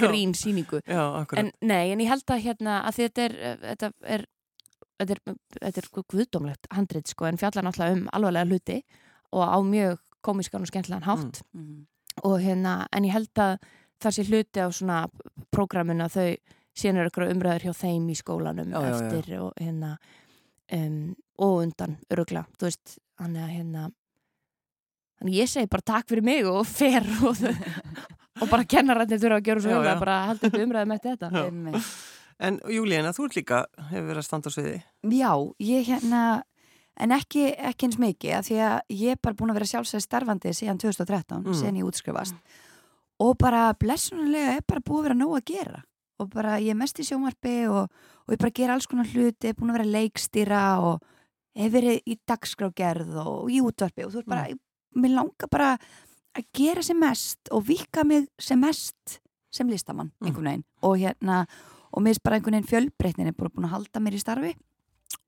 [0.00, 1.38] grín síningu Já, akkurat.
[1.38, 4.26] en nei, en ég held að hérna að þetta er þetta er,
[4.98, 8.80] þetta er, þetta er sko guðdómlegt handrit sko, en fjallar náttúrulega um alvarlega hluti
[9.38, 11.86] og á mjög komiskan og skemmtilegan hátt mm.
[12.26, 13.56] Og hérna, en ég held að
[14.00, 14.98] það sé hluti á svona
[15.52, 16.28] prógramun að þau
[16.80, 18.96] síðan eru ykkur umræður hjá þeim í skólanum Já, já, já.
[18.96, 19.90] eftir og hérna
[20.76, 21.00] um,
[21.40, 23.88] og undan örugla, þú veist, hann er hérna
[25.20, 27.42] þannig ég segi bara takk fyrir mig og fer og,
[28.40, 29.92] og bara kennarættir þurfa að gera svo Já, vel já.
[29.96, 31.84] að bara halda upp umræðum eftir þetta Já.
[32.40, 33.56] En Júlíana, þú ert líka,
[33.90, 34.78] hefur verið að standa á sviði.
[35.12, 36.20] Já, ég hérna
[37.00, 40.02] en ekki, ekki eins mikið af því að ég er bara búin að vera sjálfsæði
[40.04, 41.54] starfandi síðan 2013, Mm.
[41.56, 42.34] síðan ég útskrifast.
[43.20, 45.82] Og bara blessunarlega er bara búið að vera nóg að gera.
[46.20, 47.88] Og bara ég er mest í sjómarpi og,
[48.26, 51.02] og ég bara gera alls konar hluti, er búin að vera leikstýra og
[51.56, 54.04] hef verið í dagskrágerð og í útvarpi.
[54.06, 54.46] Og þú er bara,
[54.96, 55.78] mér langar bara
[56.36, 59.20] að gera sem mest og vika mig sem mest
[59.52, 60.26] sem listamann Mm.
[60.28, 60.64] einhvern veginn.
[60.82, 61.46] Og hérna
[61.92, 64.54] og mér er bara einhvern veginn fjölbreytnin er bara búin að halda mér í starfi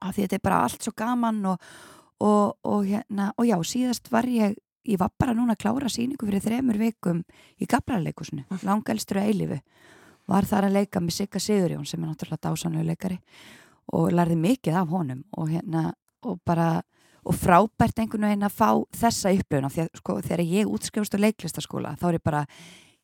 [0.03, 1.73] af því þetta er bara allt svo gaman og,
[2.21, 6.27] og, og hérna og já, síðast var ég ég var bara núna að klára síningu
[6.27, 7.23] fyrir þremur vikum
[7.62, 9.59] í Gabrarleikusinu, langalstur að eilifu
[10.31, 13.19] var þar að leika með Sigga Sigurjón sem er náttúrulega dásanlega leikari
[13.95, 15.93] og lærði mikið af honum og hérna
[16.27, 16.83] og bara
[17.23, 21.23] og frábært einhvern veginn að fá þessa upplöfuna því að sko þegar ég útskrifast á
[21.23, 22.45] leiklistaskóla þá er ég bara,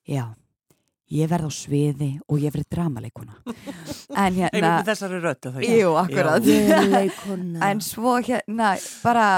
[0.03, 0.25] já
[1.15, 3.39] ég verð á sviði og ég verð dramaleikuna
[4.25, 6.51] en hérna þessari rötta þá Jú, akkurat.
[7.65, 9.29] En svo hérna bara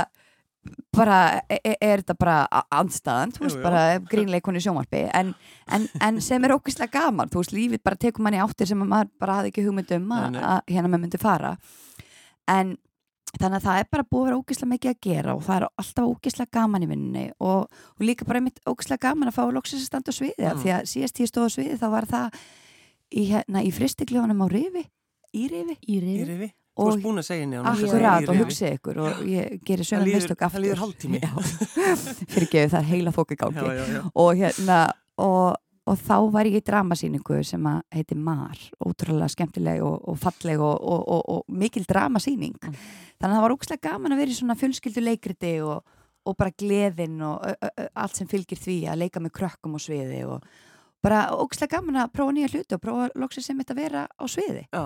[0.92, 3.64] bara er, e, er þetta bara andstaðan, þú veist, jú, jú.
[3.64, 5.32] bara grínleikon í sjónvarpi, en,
[5.72, 9.12] en, en sem er ógeðslega gaman, þú veist, lífið bara tekur manni áttir sem maður
[9.22, 11.54] bara hafði ekki hugmyndum að hérna maður myndi fara.
[12.50, 12.74] En
[13.36, 15.66] þannig að það er bara búið að vera ógeðslega mikið að gera og það er
[15.82, 19.84] alltaf ógeðslega gaman í vinninni og, og líka bara einmitt ógeðslega gaman að fá loksins
[19.84, 20.62] að standa á sviði mm.
[20.64, 22.40] því að síðast ég stóð á sviði þá var það
[23.10, 24.86] í, hérna, í fristikljónum á rifi
[25.30, 26.16] í rifi, í rifi.
[26.16, 26.50] Í rifi.
[26.80, 31.20] Henni Akkurat og hugsið ykkur og ég gerir sögum mistök aftur Það líður haldtími
[32.30, 33.64] Fyrir gefið það er heila fók í gangi.
[34.14, 34.78] Og, hérna,
[35.20, 35.58] og,
[35.90, 40.62] og þá var ég í dramasýningu sem að heiti Mar ótrúlega skemmtileg og, og falleg
[40.62, 42.80] og mikil dramasýning mm.
[43.18, 47.20] þannig að það var ógslag gaman að vera í svona fjölskyldu leikriti og bara gleðin
[47.26, 47.42] og
[47.98, 50.44] allt sem fylgir því að leika með krökkum og sviði og
[51.02, 54.66] bara ógislega gaman að prófa nýja hluti og prófa loksið sem þetta vera á sviði
[54.68, 54.84] Já,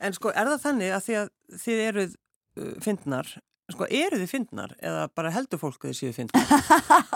[0.00, 1.32] en sko er það þannig að því að
[1.64, 3.32] þið eruð uh, fyndnar
[3.72, 6.44] sko eru þið fyndnar eða bara heldur fólk að þið séu fyndnar?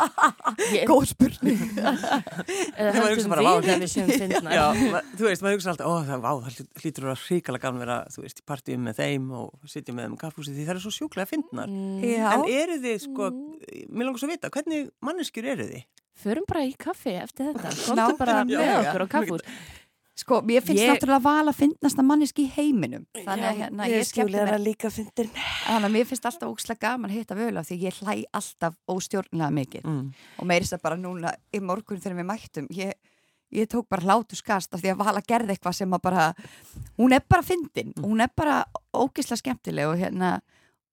[0.90, 1.60] Góð spurning.
[2.78, 4.56] Eða heldur við að við séum fyndnar.
[4.56, 4.64] Já,
[5.12, 8.24] þú veist, maður hugsa alltaf ó það, vá, það hlýtur að ríkala gaman vera þú
[8.24, 10.94] veist, í partíum með þeim og sitja með þeim í kaffhúsi því það er svo
[10.96, 11.68] sjúklega fyndnar.
[11.68, 12.02] Mm.
[12.32, 13.86] en eru þið sko, mm.
[13.92, 15.86] mér langar svo að vita hvernig manneskjur eru þið?
[16.18, 17.74] förum bara í kaffi eftir þetta.
[17.86, 19.44] Komdu bara með okkur á kaffúr
[20.18, 20.90] Sko, ég finnst ég...
[20.90, 24.90] náttúrulega val að finnast að manneski í heiminum Þannig að hérna, ég skemmtilega að líka
[24.90, 28.16] fyndin Þannig að mér finnst alltaf ógslægt gaman að hitta völu af því ég hlæ
[28.40, 30.02] alltaf óstjórnlega mikið mm.
[30.42, 32.92] og meirist að bara núna í morgun þegar við mættum ég,
[33.54, 36.28] ég tók bara hlátu skast af því að vala gerði eitthvað sem að bara
[36.98, 38.06] hún er bara fyndin, mm.
[38.10, 40.40] hún er bara ógislega skemmtileg og hérna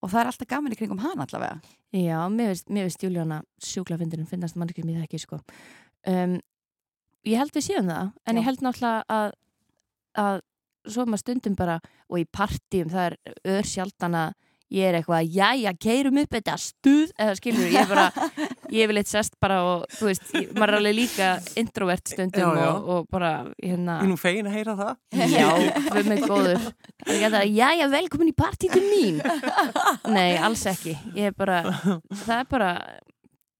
[0.04, 1.58] og það er alltaf gaman í kringum hann allavega
[1.96, 2.54] Já, mér
[2.86, 5.40] veist Júlíana sjúklafindurinn finnast mannskjum í það ekki sko.
[6.06, 6.38] um,
[7.26, 8.40] ég held við séum það en Já.
[8.40, 9.30] ég held náttúrulega að
[10.16, 10.42] að
[10.86, 14.34] svo maður stundum bara og í partíum það er öður sjaldan að
[14.74, 18.30] ég er eitthvað, já, já, keirum upp þetta stuð, eða skilur, ég er bara
[18.74, 21.28] ég vil eitt sest bara og þú veist ég, maður er alveg líka
[21.62, 22.70] introvert stundum já, já.
[22.72, 23.30] Og, og bara,
[23.62, 25.46] hérna Ég er nú fegin að heyra það Já,
[25.94, 26.66] við með góður
[27.06, 29.22] Já, já, velkomin í partítu mín
[30.10, 31.62] Nei, alls ekki Ég er bara,
[32.24, 32.72] það er bara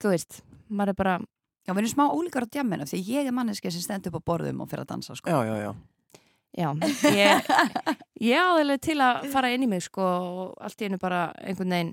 [0.03, 1.17] þú veist, maður er bara
[1.67, 4.29] Já, við erum smá ólíkar á djamminu því ég er manneski sem stendur upp á
[4.31, 5.31] borðum og fyrir að dansa, sko.
[5.31, 5.71] Já, já, já.
[6.57, 6.71] Já,
[7.13, 7.49] ég,
[8.33, 11.75] ég áðurlega til að fara inn í mig sko og allt í hennu bara einhvern
[11.75, 11.91] veginn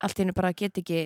[0.00, 1.02] allt í hennu bara get ekki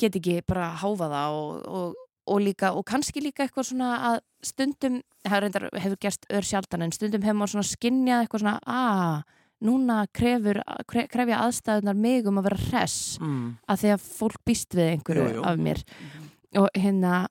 [0.00, 4.18] get ekki bara háfa það og, og, og líka og kannski líka eitthvað svona að
[4.50, 4.98] stundum
[5.28, 9.35] hefur, hefur gerst ör sjaldan en stundum hefur maður svona skinnjað eitthvað svona að ah,
[9.64, 13.46] núna krefur, krefja aðstæðunar mig um að vera hress mm.
[13.66, 15.46] að því að fólk býst við einhverju jú, jú.
[15.48, 15.82] af mér.
[15.86, 16.28] Mm -hmm.
[16.62, 17.26] og hérna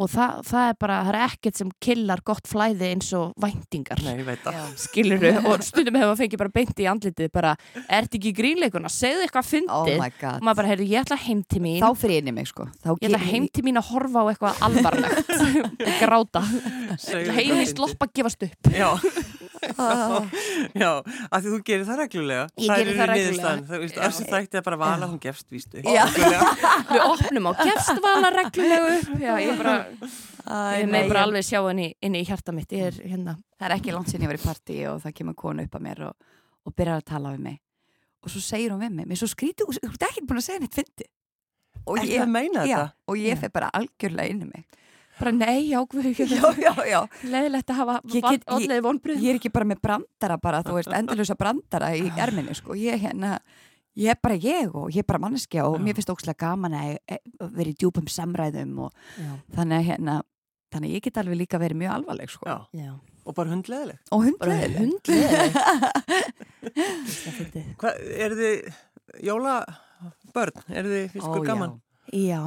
[0.00, 4.00] og það, það er bara, það er ekkert sem killar gott flæði eins og væntingar.
[4.06, 4.60] Nei, það.
[4.80, 7.52] Skiluru, og stundum hefur maður fengið bara beinti í andlitið bara,
[7.86, 9.74] ert ekki í grínleikuna, segðu eitthvað fyndið.
[9.74, 11.78] Oh og maður bara, heyrðu, ég ætla heim til mín.
[11.82, 12.68] Þá fyrir ég mig, sko.
[12.80, 15.36] Þá Ég ætla heim til mín að horfa á eitthvað alvarlegt.
[16.02, 16.44] Gráta.
[17.36, 18.72] Heim í slopp að gefast upp.
[18.72, 18.90] Já
[20.82, 22.44] Já, af því þú gerir það reglulega.
[22.56, 23.54] Ég það gerir það reglulega.
[23.68, 25.82] Það er þessi þætti að bara vala, hún gefst vístu
[26.92, 29.76] Við opnum á gefst vala reglulegu Já, ég bara
[30.82, 32.74] Ég með bara alveg sjá henni inn í hjarta mitt.
[32.74, 33.36] Er, hérna.
[33.58, 35.86] Það er ekki langt sinni ég var í partí og það kemur konu upp að
[35.86, 36.30] mér og,
[36.66, 37.58] og byrjar að tala við mig.
[38.22, 40.46] Og svo segir hún við mig, mér er svo skrítið þú ert ekki búin að
[40.46, 41.06] segja henni fyndi
[41.86, 42.74] og ég,
[43.10, 44.81] og ég fyrir bara algjörlega inn í mig
[45.18, 45.80] bara nei, já,
[47.32, 47.98] leðilegt að hafa
[48.56, 52.56] allir vonbröð ég er ekki bara með brandara bara, þú veist, endurlösa brandara í erminni,
[52.56, 53.36] sko, ég er hérna
[53.98, 55.82] ég er bara ég og ég er bara manneskja og já.
[55.84, 57.18] mér finnst ógslag gaman að e,
[57.52, 59.32] vera í djúpum samræðum og já.
[59.56, 60.14] þannig að hérna
[60.72, 62.44] þannig að ég get alveg líka verið mjög alvarleg, sko.
[62.72, 62.90] Já.
[63.22, 65.52] og bara hundleðileg og hundleðileg hundleðileg
[67.82, 68.56] hvað, er þið
[69.28, 71.76] jólabörn, er þið fiskur gaman?
[72.12, 72.42] Já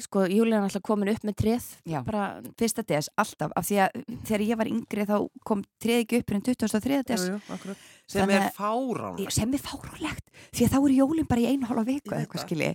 [0.00, 2.26] sko Júlíðan alltaf komin upp með treð Já, bara
[2.58, 5.16] fyrsta des, alltaf af því að þegar ég var yngri þá
[5.48, 7.26] kom treð ekki upp en 2003 des.
[7.28, 7.76] jú, jú,
[8.12, 9.36] sem er fáránlegt.
[9.36, 12.72] Sem er fáránlegt, því að þá er Jólín bara í einu hálfa viku eitthvað skilji.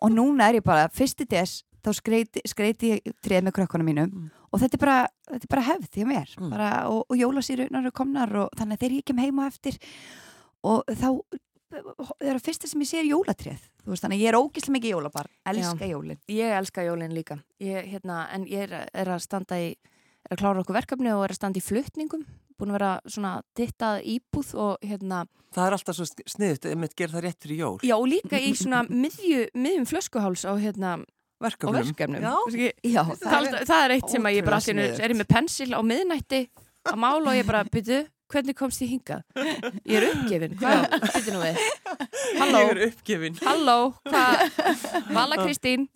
[0.00, 4.10] Og núna er ég bara, fyrsti des þá skreiti, skreiti ég treð með krökkunum mínum
[4.10, 4.32] mm.
[4.52, 4.96] og þetta er bara,
[5.30, 6.50] þetta er bara hefð að mér, mm.
[6.52, 9.78] bara, og, og jólasýrunar eru komnar og þannig að þeir ég kem heima eftir.
[10.66, 11.08] Og þá
[11.70, 14.76] það er að fyrsta sem ég sé er jólatrið veist, þannig að ég er ógislega
[14.76, 15.92] mikið jólabar elska Já.
[15.94, 20.34] jólin ég elska jólin líka ég, hérna, en ég er, er að standa í er
[20.34, 22.26] að klára okkur verkefni og er að standa í fluttningum
[22.60, 26.92] búin að vera svona dittað íbúð og hérna Það er alltaf svo sniðut ef mitt
[26.98, 30.98] ger það rétt fyrir jól Já og líka í svona miðju, miðjum flöskuháls á hérna
[31.40, 32.20] verkefnum, verkefnum.
[32.22, 32.34] Já.
[32.84, 35.70] Já, það, það, er, það er eitt sem að ég bara allir er með pensil
[35.72, 36.40] á miðnætti
[36.90, 38.00] að mála og ég bara byrju
[38.30, 39.24] hvernig komst ég hingað?
[39.84, 41.62] Ég er uppgefin, hvað byrju nú við?
[42.40, 44.60] Halló, ég er uppgefin Halló, hvað?
[45.16, 45.88] Vala Kristín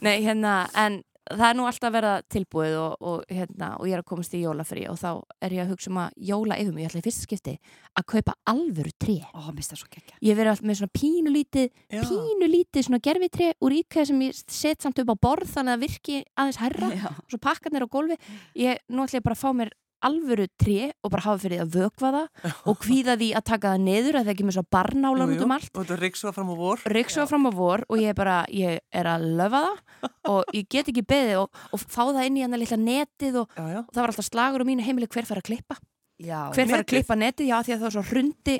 [0.00, 3.96] Nei, hérna, en það er nú alltaf að vera tilbúið og, og, hérna, og ég
[3.96, 5.08] er að komast í jólafri og þá
[5.44, 7.54] er ég að hugsa um að jóla yfir mig, ég ætla í fyrsta skipti
[8.00, 9.16] að kaupa alvöru tré.
[9.34, 10.16] Ó, mista svo kekja.
[10.26, 15.02] Ég verði alltaf með svona pínulítið, pínulítið svona gerfitré úr íkæð sem ég set samt
[15.02, 17.06] upp á borð þannig að virki aðeins herra Já.
[17.12, 18.18] og svo pakkarnir á gólfi.
[18.58, 19.74] Ég, nú ætla ég bara að fá mér
[20.06, 23.74] alvöru tré og bara hafa fyrir því að vökva það og kvíða því að taka
[23.74, 25.70] það niður að það með svo barnálan út um allt.
[25.74, 26.86] Og þetta riksuða fram á vor.
[26.96, 29.78] Riksuða fram á vor og ég er bara, ég er að löfa það
[30.32, 33.40] og ég get ekki beðið og, og fá það inn í hann að litla netið
[33.44, 33.80] og, já, já.
[33.84, 35.80] og það var alltaf slagur á mínu heimili hver fær að klippa?
[36.20, 38.56] Já, hver fær að klippa netið, já því að það var svo hrundi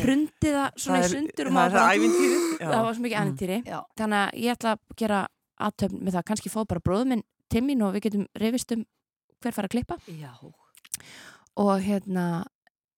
[0.00, 2.06] hrundi það svona í sundur það, það,
[2.64, 3.58] það var svo mikið ævintýri.
[4.00, 5.20] Þannig að ég ætla að gera
[5.60, 8.82] aðtöfn með það, kannski fá bara bróðum minn Timmin og við getum reyfist um
[9.40, 9.96] hver fara að klippa.
[10.18, 10.34] Já.
[11.60, 12.26] Og hérna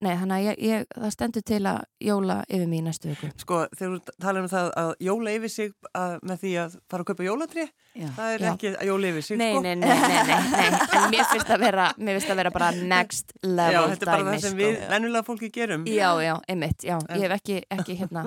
[0.03, 3.29] nei, þannig að ég, ég, það stendur til að jóla yfir mig í næstu viku.
[3.39, 7.05] Sko, þegar þú talar um það að jóla yfir sig að, með því að fara
[7.05, 8.49] að kaupa jólatri það er Já.
[8.53, 9.63] ekki að jóla yfir sig nei, sko.
[9.67, 13.35] nei, nei, nei, nei, en mér finnst að vera mér finnst að vera bara next
[13.45, 14.61] level Já, þetta er bara dæmi, það sem sko.
[14.63, 15.87] við vennulega fólki gerum.
[15.93, 18.27] Já, já, einmitt, já, ég hef ekki, ekki hérna,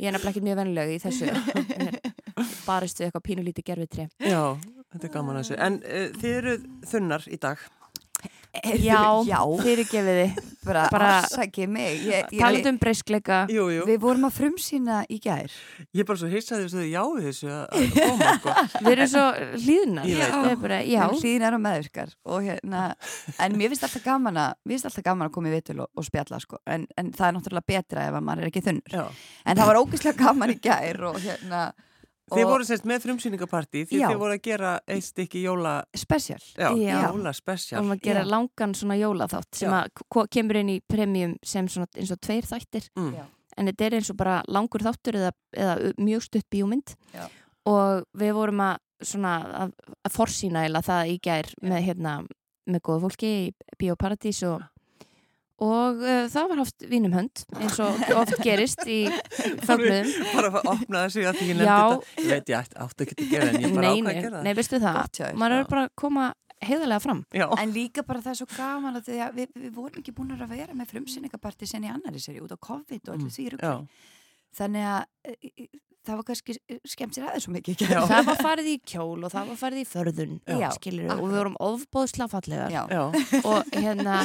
[0.00, 1.30] ég er nefnilega ekki mjög vennuleg í þessu.
[2.64, 4.42] Baristu eitthvað pínulíti gerfitri Já,
[4.90, 5.58] þetta er gaman að þessu.
[5.62, 6.58] En uh, þið eru
[6.90, 7.62] þunnar í dag
[8.84, 9.38] Já, já.
[9.60, 10.50] fyrirgefið þið.
[10.64, 12.04] Bara, bara afsaki mig.
[12.32, 13.40] Talað um breyskleika.
[13.50, 15.52] Við vorum að frumsýna í gær.
[15.96, 18.54] Ég bara svo heilsaði þess að þið jáðu þessu að koma sko.
[18.78, 19.24] Við erum svo
[19.64, 20.10] hlýðnar.
[21.20, 22.84] Hlýðnar og meðvirkar og hérna,
[23.38, 25.90] en mér finnst alltaf gaman að mér finnst alltaf gaman að koma í vitul og,
[25.92, 26.60] og spjalla sko.
[26.64, 28.94] en, en það er náttúrulega betra ef maður er ekki þunnur.
[28.94, 29.04] Já.
[29.44, 31.66] en það var ógeðslega gaman í gær og hérna
[32.32, 35.74] Þið voru semst með frumsýningapartí því þið voru að gera eitt stykki jóla...
[35.98, 36.40] Spesial.
[36.56, 36.96] Já, já.
[37.04, 37.82] jóla spesial.
[37.82, 38.30] Og maður gera já.
[38.32, 42.88] langan svona jólaþátt sem að kemur inn í premium sem svona eins og tveir þættir.
[42.96, 43.26] Mm.
[43.60, 46.96] En þetta er eins og bara langur þáttur eða, eða mjög stutt bíómynd.
[47.68, 49.34] Og við vorum að svona
[49.64, 52.16] að, að forsýna eða það í gær með hérna
[52.70, 53.48] með góða fólki í
[53.80, 54.62] Bíóparadís og
[55.62, 59.04] og uh, það var haft vínum hönd eins og oft gerist í
[59.68, 60.08] fögnuðum.
[60.32, 62.24] bara að opna þessu að því ég nefndi þetta.
[62.24, 64.48] Ég veit ég átti ekki að gera en ég bara ákvæði að gera það.
[64.48, 66.26] Nei, veistu það, Gott, maður er bara að koma
[66.64, 67.22] heiðarlega fram.
[67.34, 67.46] Já.
[67.60, 70.74] En líka bara það er svo gaman að við, við vorum ekki búin að vera
[70.74, 73.72] með frumsynningaparti sen í annari seri út á COVID og allir því rúkli
[74.54, 75.02] þannig að
[76.04, 76.56] það var kannski
[76.88, 79.84] skemmt sér aðeins svo mikið það var farið í kjól og það var farið í
[79.88, 82.74] förðun já, skilur, og við vorum ofbóðsla fallegar.
[82.74, 82.82] Já.
[83.50, 84.18] og hérna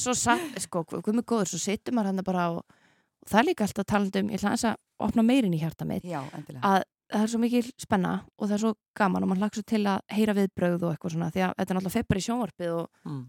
[0.00, 3.48] svo satt, sko, hvað með góður svo sittum maður hann bara á og það er
[3.50, 4.80] líka alltaf talandum, ég ætla að
[5.10, 6.80] opna meirin í hjarta mitt að
[7.10, 9.82] það er svo mikil spenna og það er svo gaman og mann hlagt svo til
[9.90, 13.10] að heyra viðbröð og eitthvað svona því að þetta er náttúrulega feppar í sjónvarpið og
[13.10, 13.22] mm.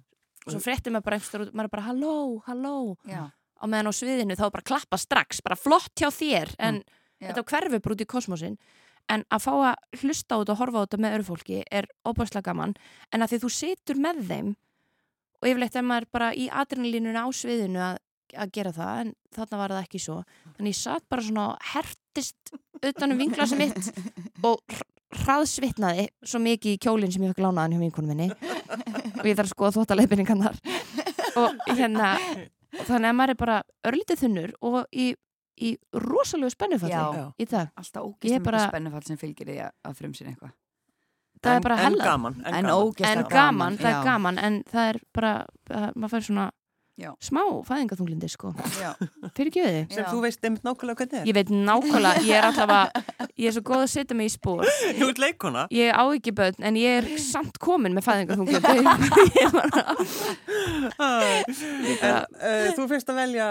[0.45, 2.75] svo frettir maður bara einhverstað út, maður er bara halló, halló.
[3.09, 3.23] Já.
[3.33, 7.45] á meðan á sviðinu þá bara klappa strax, bara flott hjá þér en mm þetta
[7.51, 8.57] hverfur út í kosmosin
[9.11, 12.75] en að fá að hlusta út og horfa út með öru fólki er óbærslega gaman.
[13.11, 14.53] En að því þú situr með þeim
[15.41, 17.99] og yfirleitt er maður bara í adrenalínuna á sviðinu að,
[18.37, 20.17] að gera það en þarna var það ekki svo.
[20.57, 23.91] Þannig ég satt bara svona hertist utanum vinglasi mitt
[24.47, 24.77] og
[25.21, 28.29] hraðsvittnaði svo mikið í kjólinn sem ég fekk lánaðan hjá vinkunum minni.
[28.31, 30.61] Og ég þarf að skoða þóttaleifinningarnar
[31.41, 32.13] og hérna
[32.87, 33.57] þannig að maður er bara
[33.87, 35.11] örlítið þunnur og í
[35.59, 38.65] í rosalega spennufalli í dag alltaf ógeðslega bara...
[38.69, 40.55] spennufall sem fylgir því að frumsýna eitthvað.
[41.41, 43.05] Það en, er bara hella en gaman, en, en, gaman.
[43.09, 45.31] en gaman, það er gaman en það er bara,
[45.95, 46.49] maður fær svona
[46.99, 47.13] Já.
[47.23, 48.51] smá fæðingaþunglindi sko.
[49.37, 51.27] Fyrir þið sem þú veist einmitt nákvæmlega hvernig er.
[51.29, 52.87] Ég veit nákvæmlega, ég er alltaf að
[53.41, 54.65] ég er svo góð að setja mig í spór
[54.99, 58.75] þú ert leikona ég á ekki börn en ég er samt komin með fæðingaþunglindi
[62.01, 63.49] en uh, þú fyrst að velja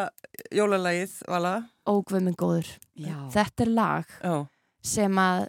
[0.54, 1.54] jólalagið, Vala.
[1.90, 2.68] Ógveð minn góður.
[3.00, 3.16] Já.
[3.34, 4.18] þetta er lag
[4.84, 5.46] sem að,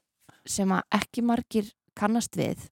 [0.48, 2.70] sem að ekki margir kannast við.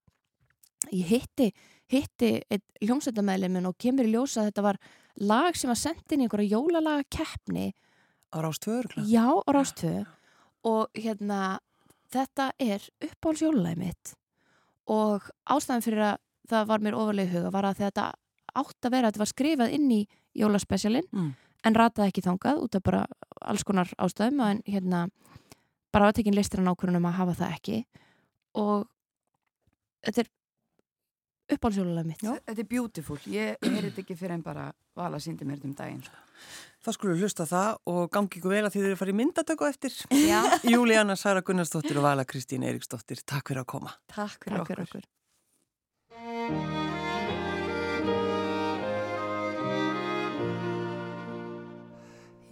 [0.96, 1.52] Ég hitti
[1.90, 2.40] hitti
[2.84, 4.80] hljómsveitamæðliminn og kemur í ljósa að þetta var
[5.20, 7.72] lag sem var sendt inn í einhverja jólalaga keppni
[8.30, 10.08] á Rástvöður já, á Rástvöður
[10.68, 11.60] og hérna
[12.14, 14.14] þetta er uppáhalds jólalagi mitt.
[14.90, 16.18] Og ástæðan fyrir að
[16.50, 18.06] það var mér ofalega huga var að þetta
[18.58, 20.00] átt að vera að þetta var skrifað inn í
[20.40, 21.30] jólaspecialin mm.
[21.66, 23.04] en rataði ekki þangað út af bara
[23.42, 25.04] alls konar ástæðum en hérna
[25.94, 27.78] bara átekinn listir hann ákvörðunum að hafa það ekki.
[28.58, 28.88] Og
[30.06, 30.32] þetta er
[31.56, 32.24] uppálsjólulega mitt.
[32.24, 32.34] Já.
[32.46, 34.66] Þetta er beautiful, ég heyrði þetta ekki fyrir en bara
[35.00, 36.26] vala síndi mér um daginn sko.
[36.86, 39.68] Það skulle hlusta það og gangi ykkur vel að þið eru að fara í myndatöku
[39.68, 39.96] eftir.
[40.74, 43.92] Júlíanna Sara Gunnarsdóttir og Vala Kristín Eiríksdóttir Takk fyrir að koma.
[44.14, 45.04] Takk fyrir Takk okkur, okkur.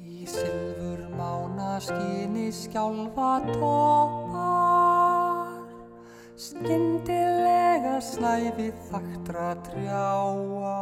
[0.03, 4.36] Í sylfur mána skinni skjálfa toppar
[6.37, 10.77] Skindilega slæfi þaktra trjáa.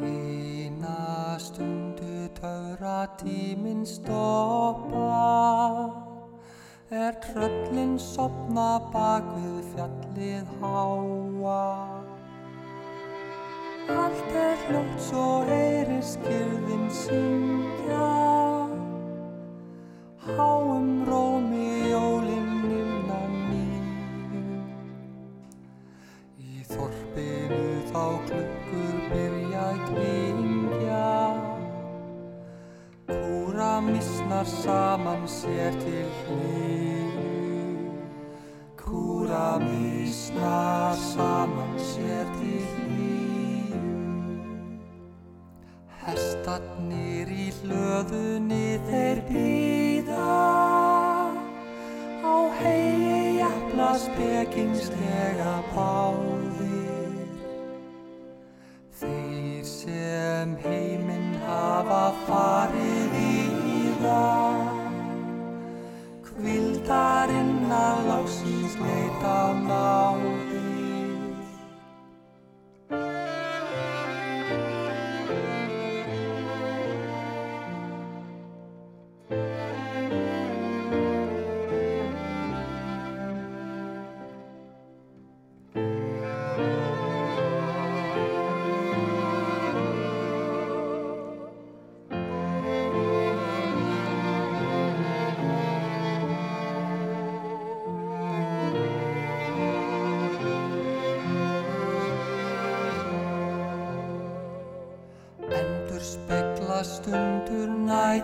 [0.00, 5.20] Eina stundu taura tíminn stoppa.
[6.88, 11.60] Er tröllin sopna bak við fjallið háa.
[14.00, 18.08] Allt er hljótt svo heyri skilðin syngja.
[20.24, 22.35] Háum rómi jólinn
[26.70, 31.10] þorpinu þá klukkur byrja klingja
[33.10, 37.28] Kúra misnar saman sér til hlýju
[38.80, 42.75] Kúra misnar saman sér til hlýju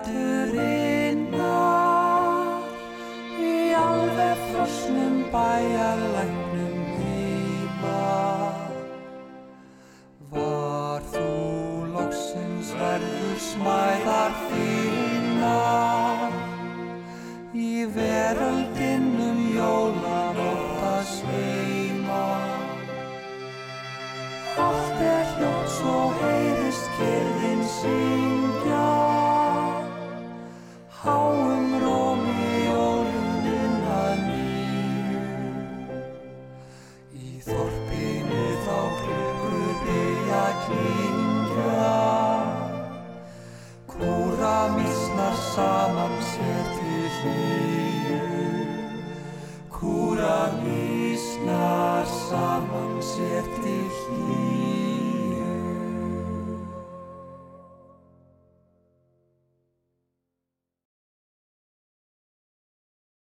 [0.04, 0.31] do.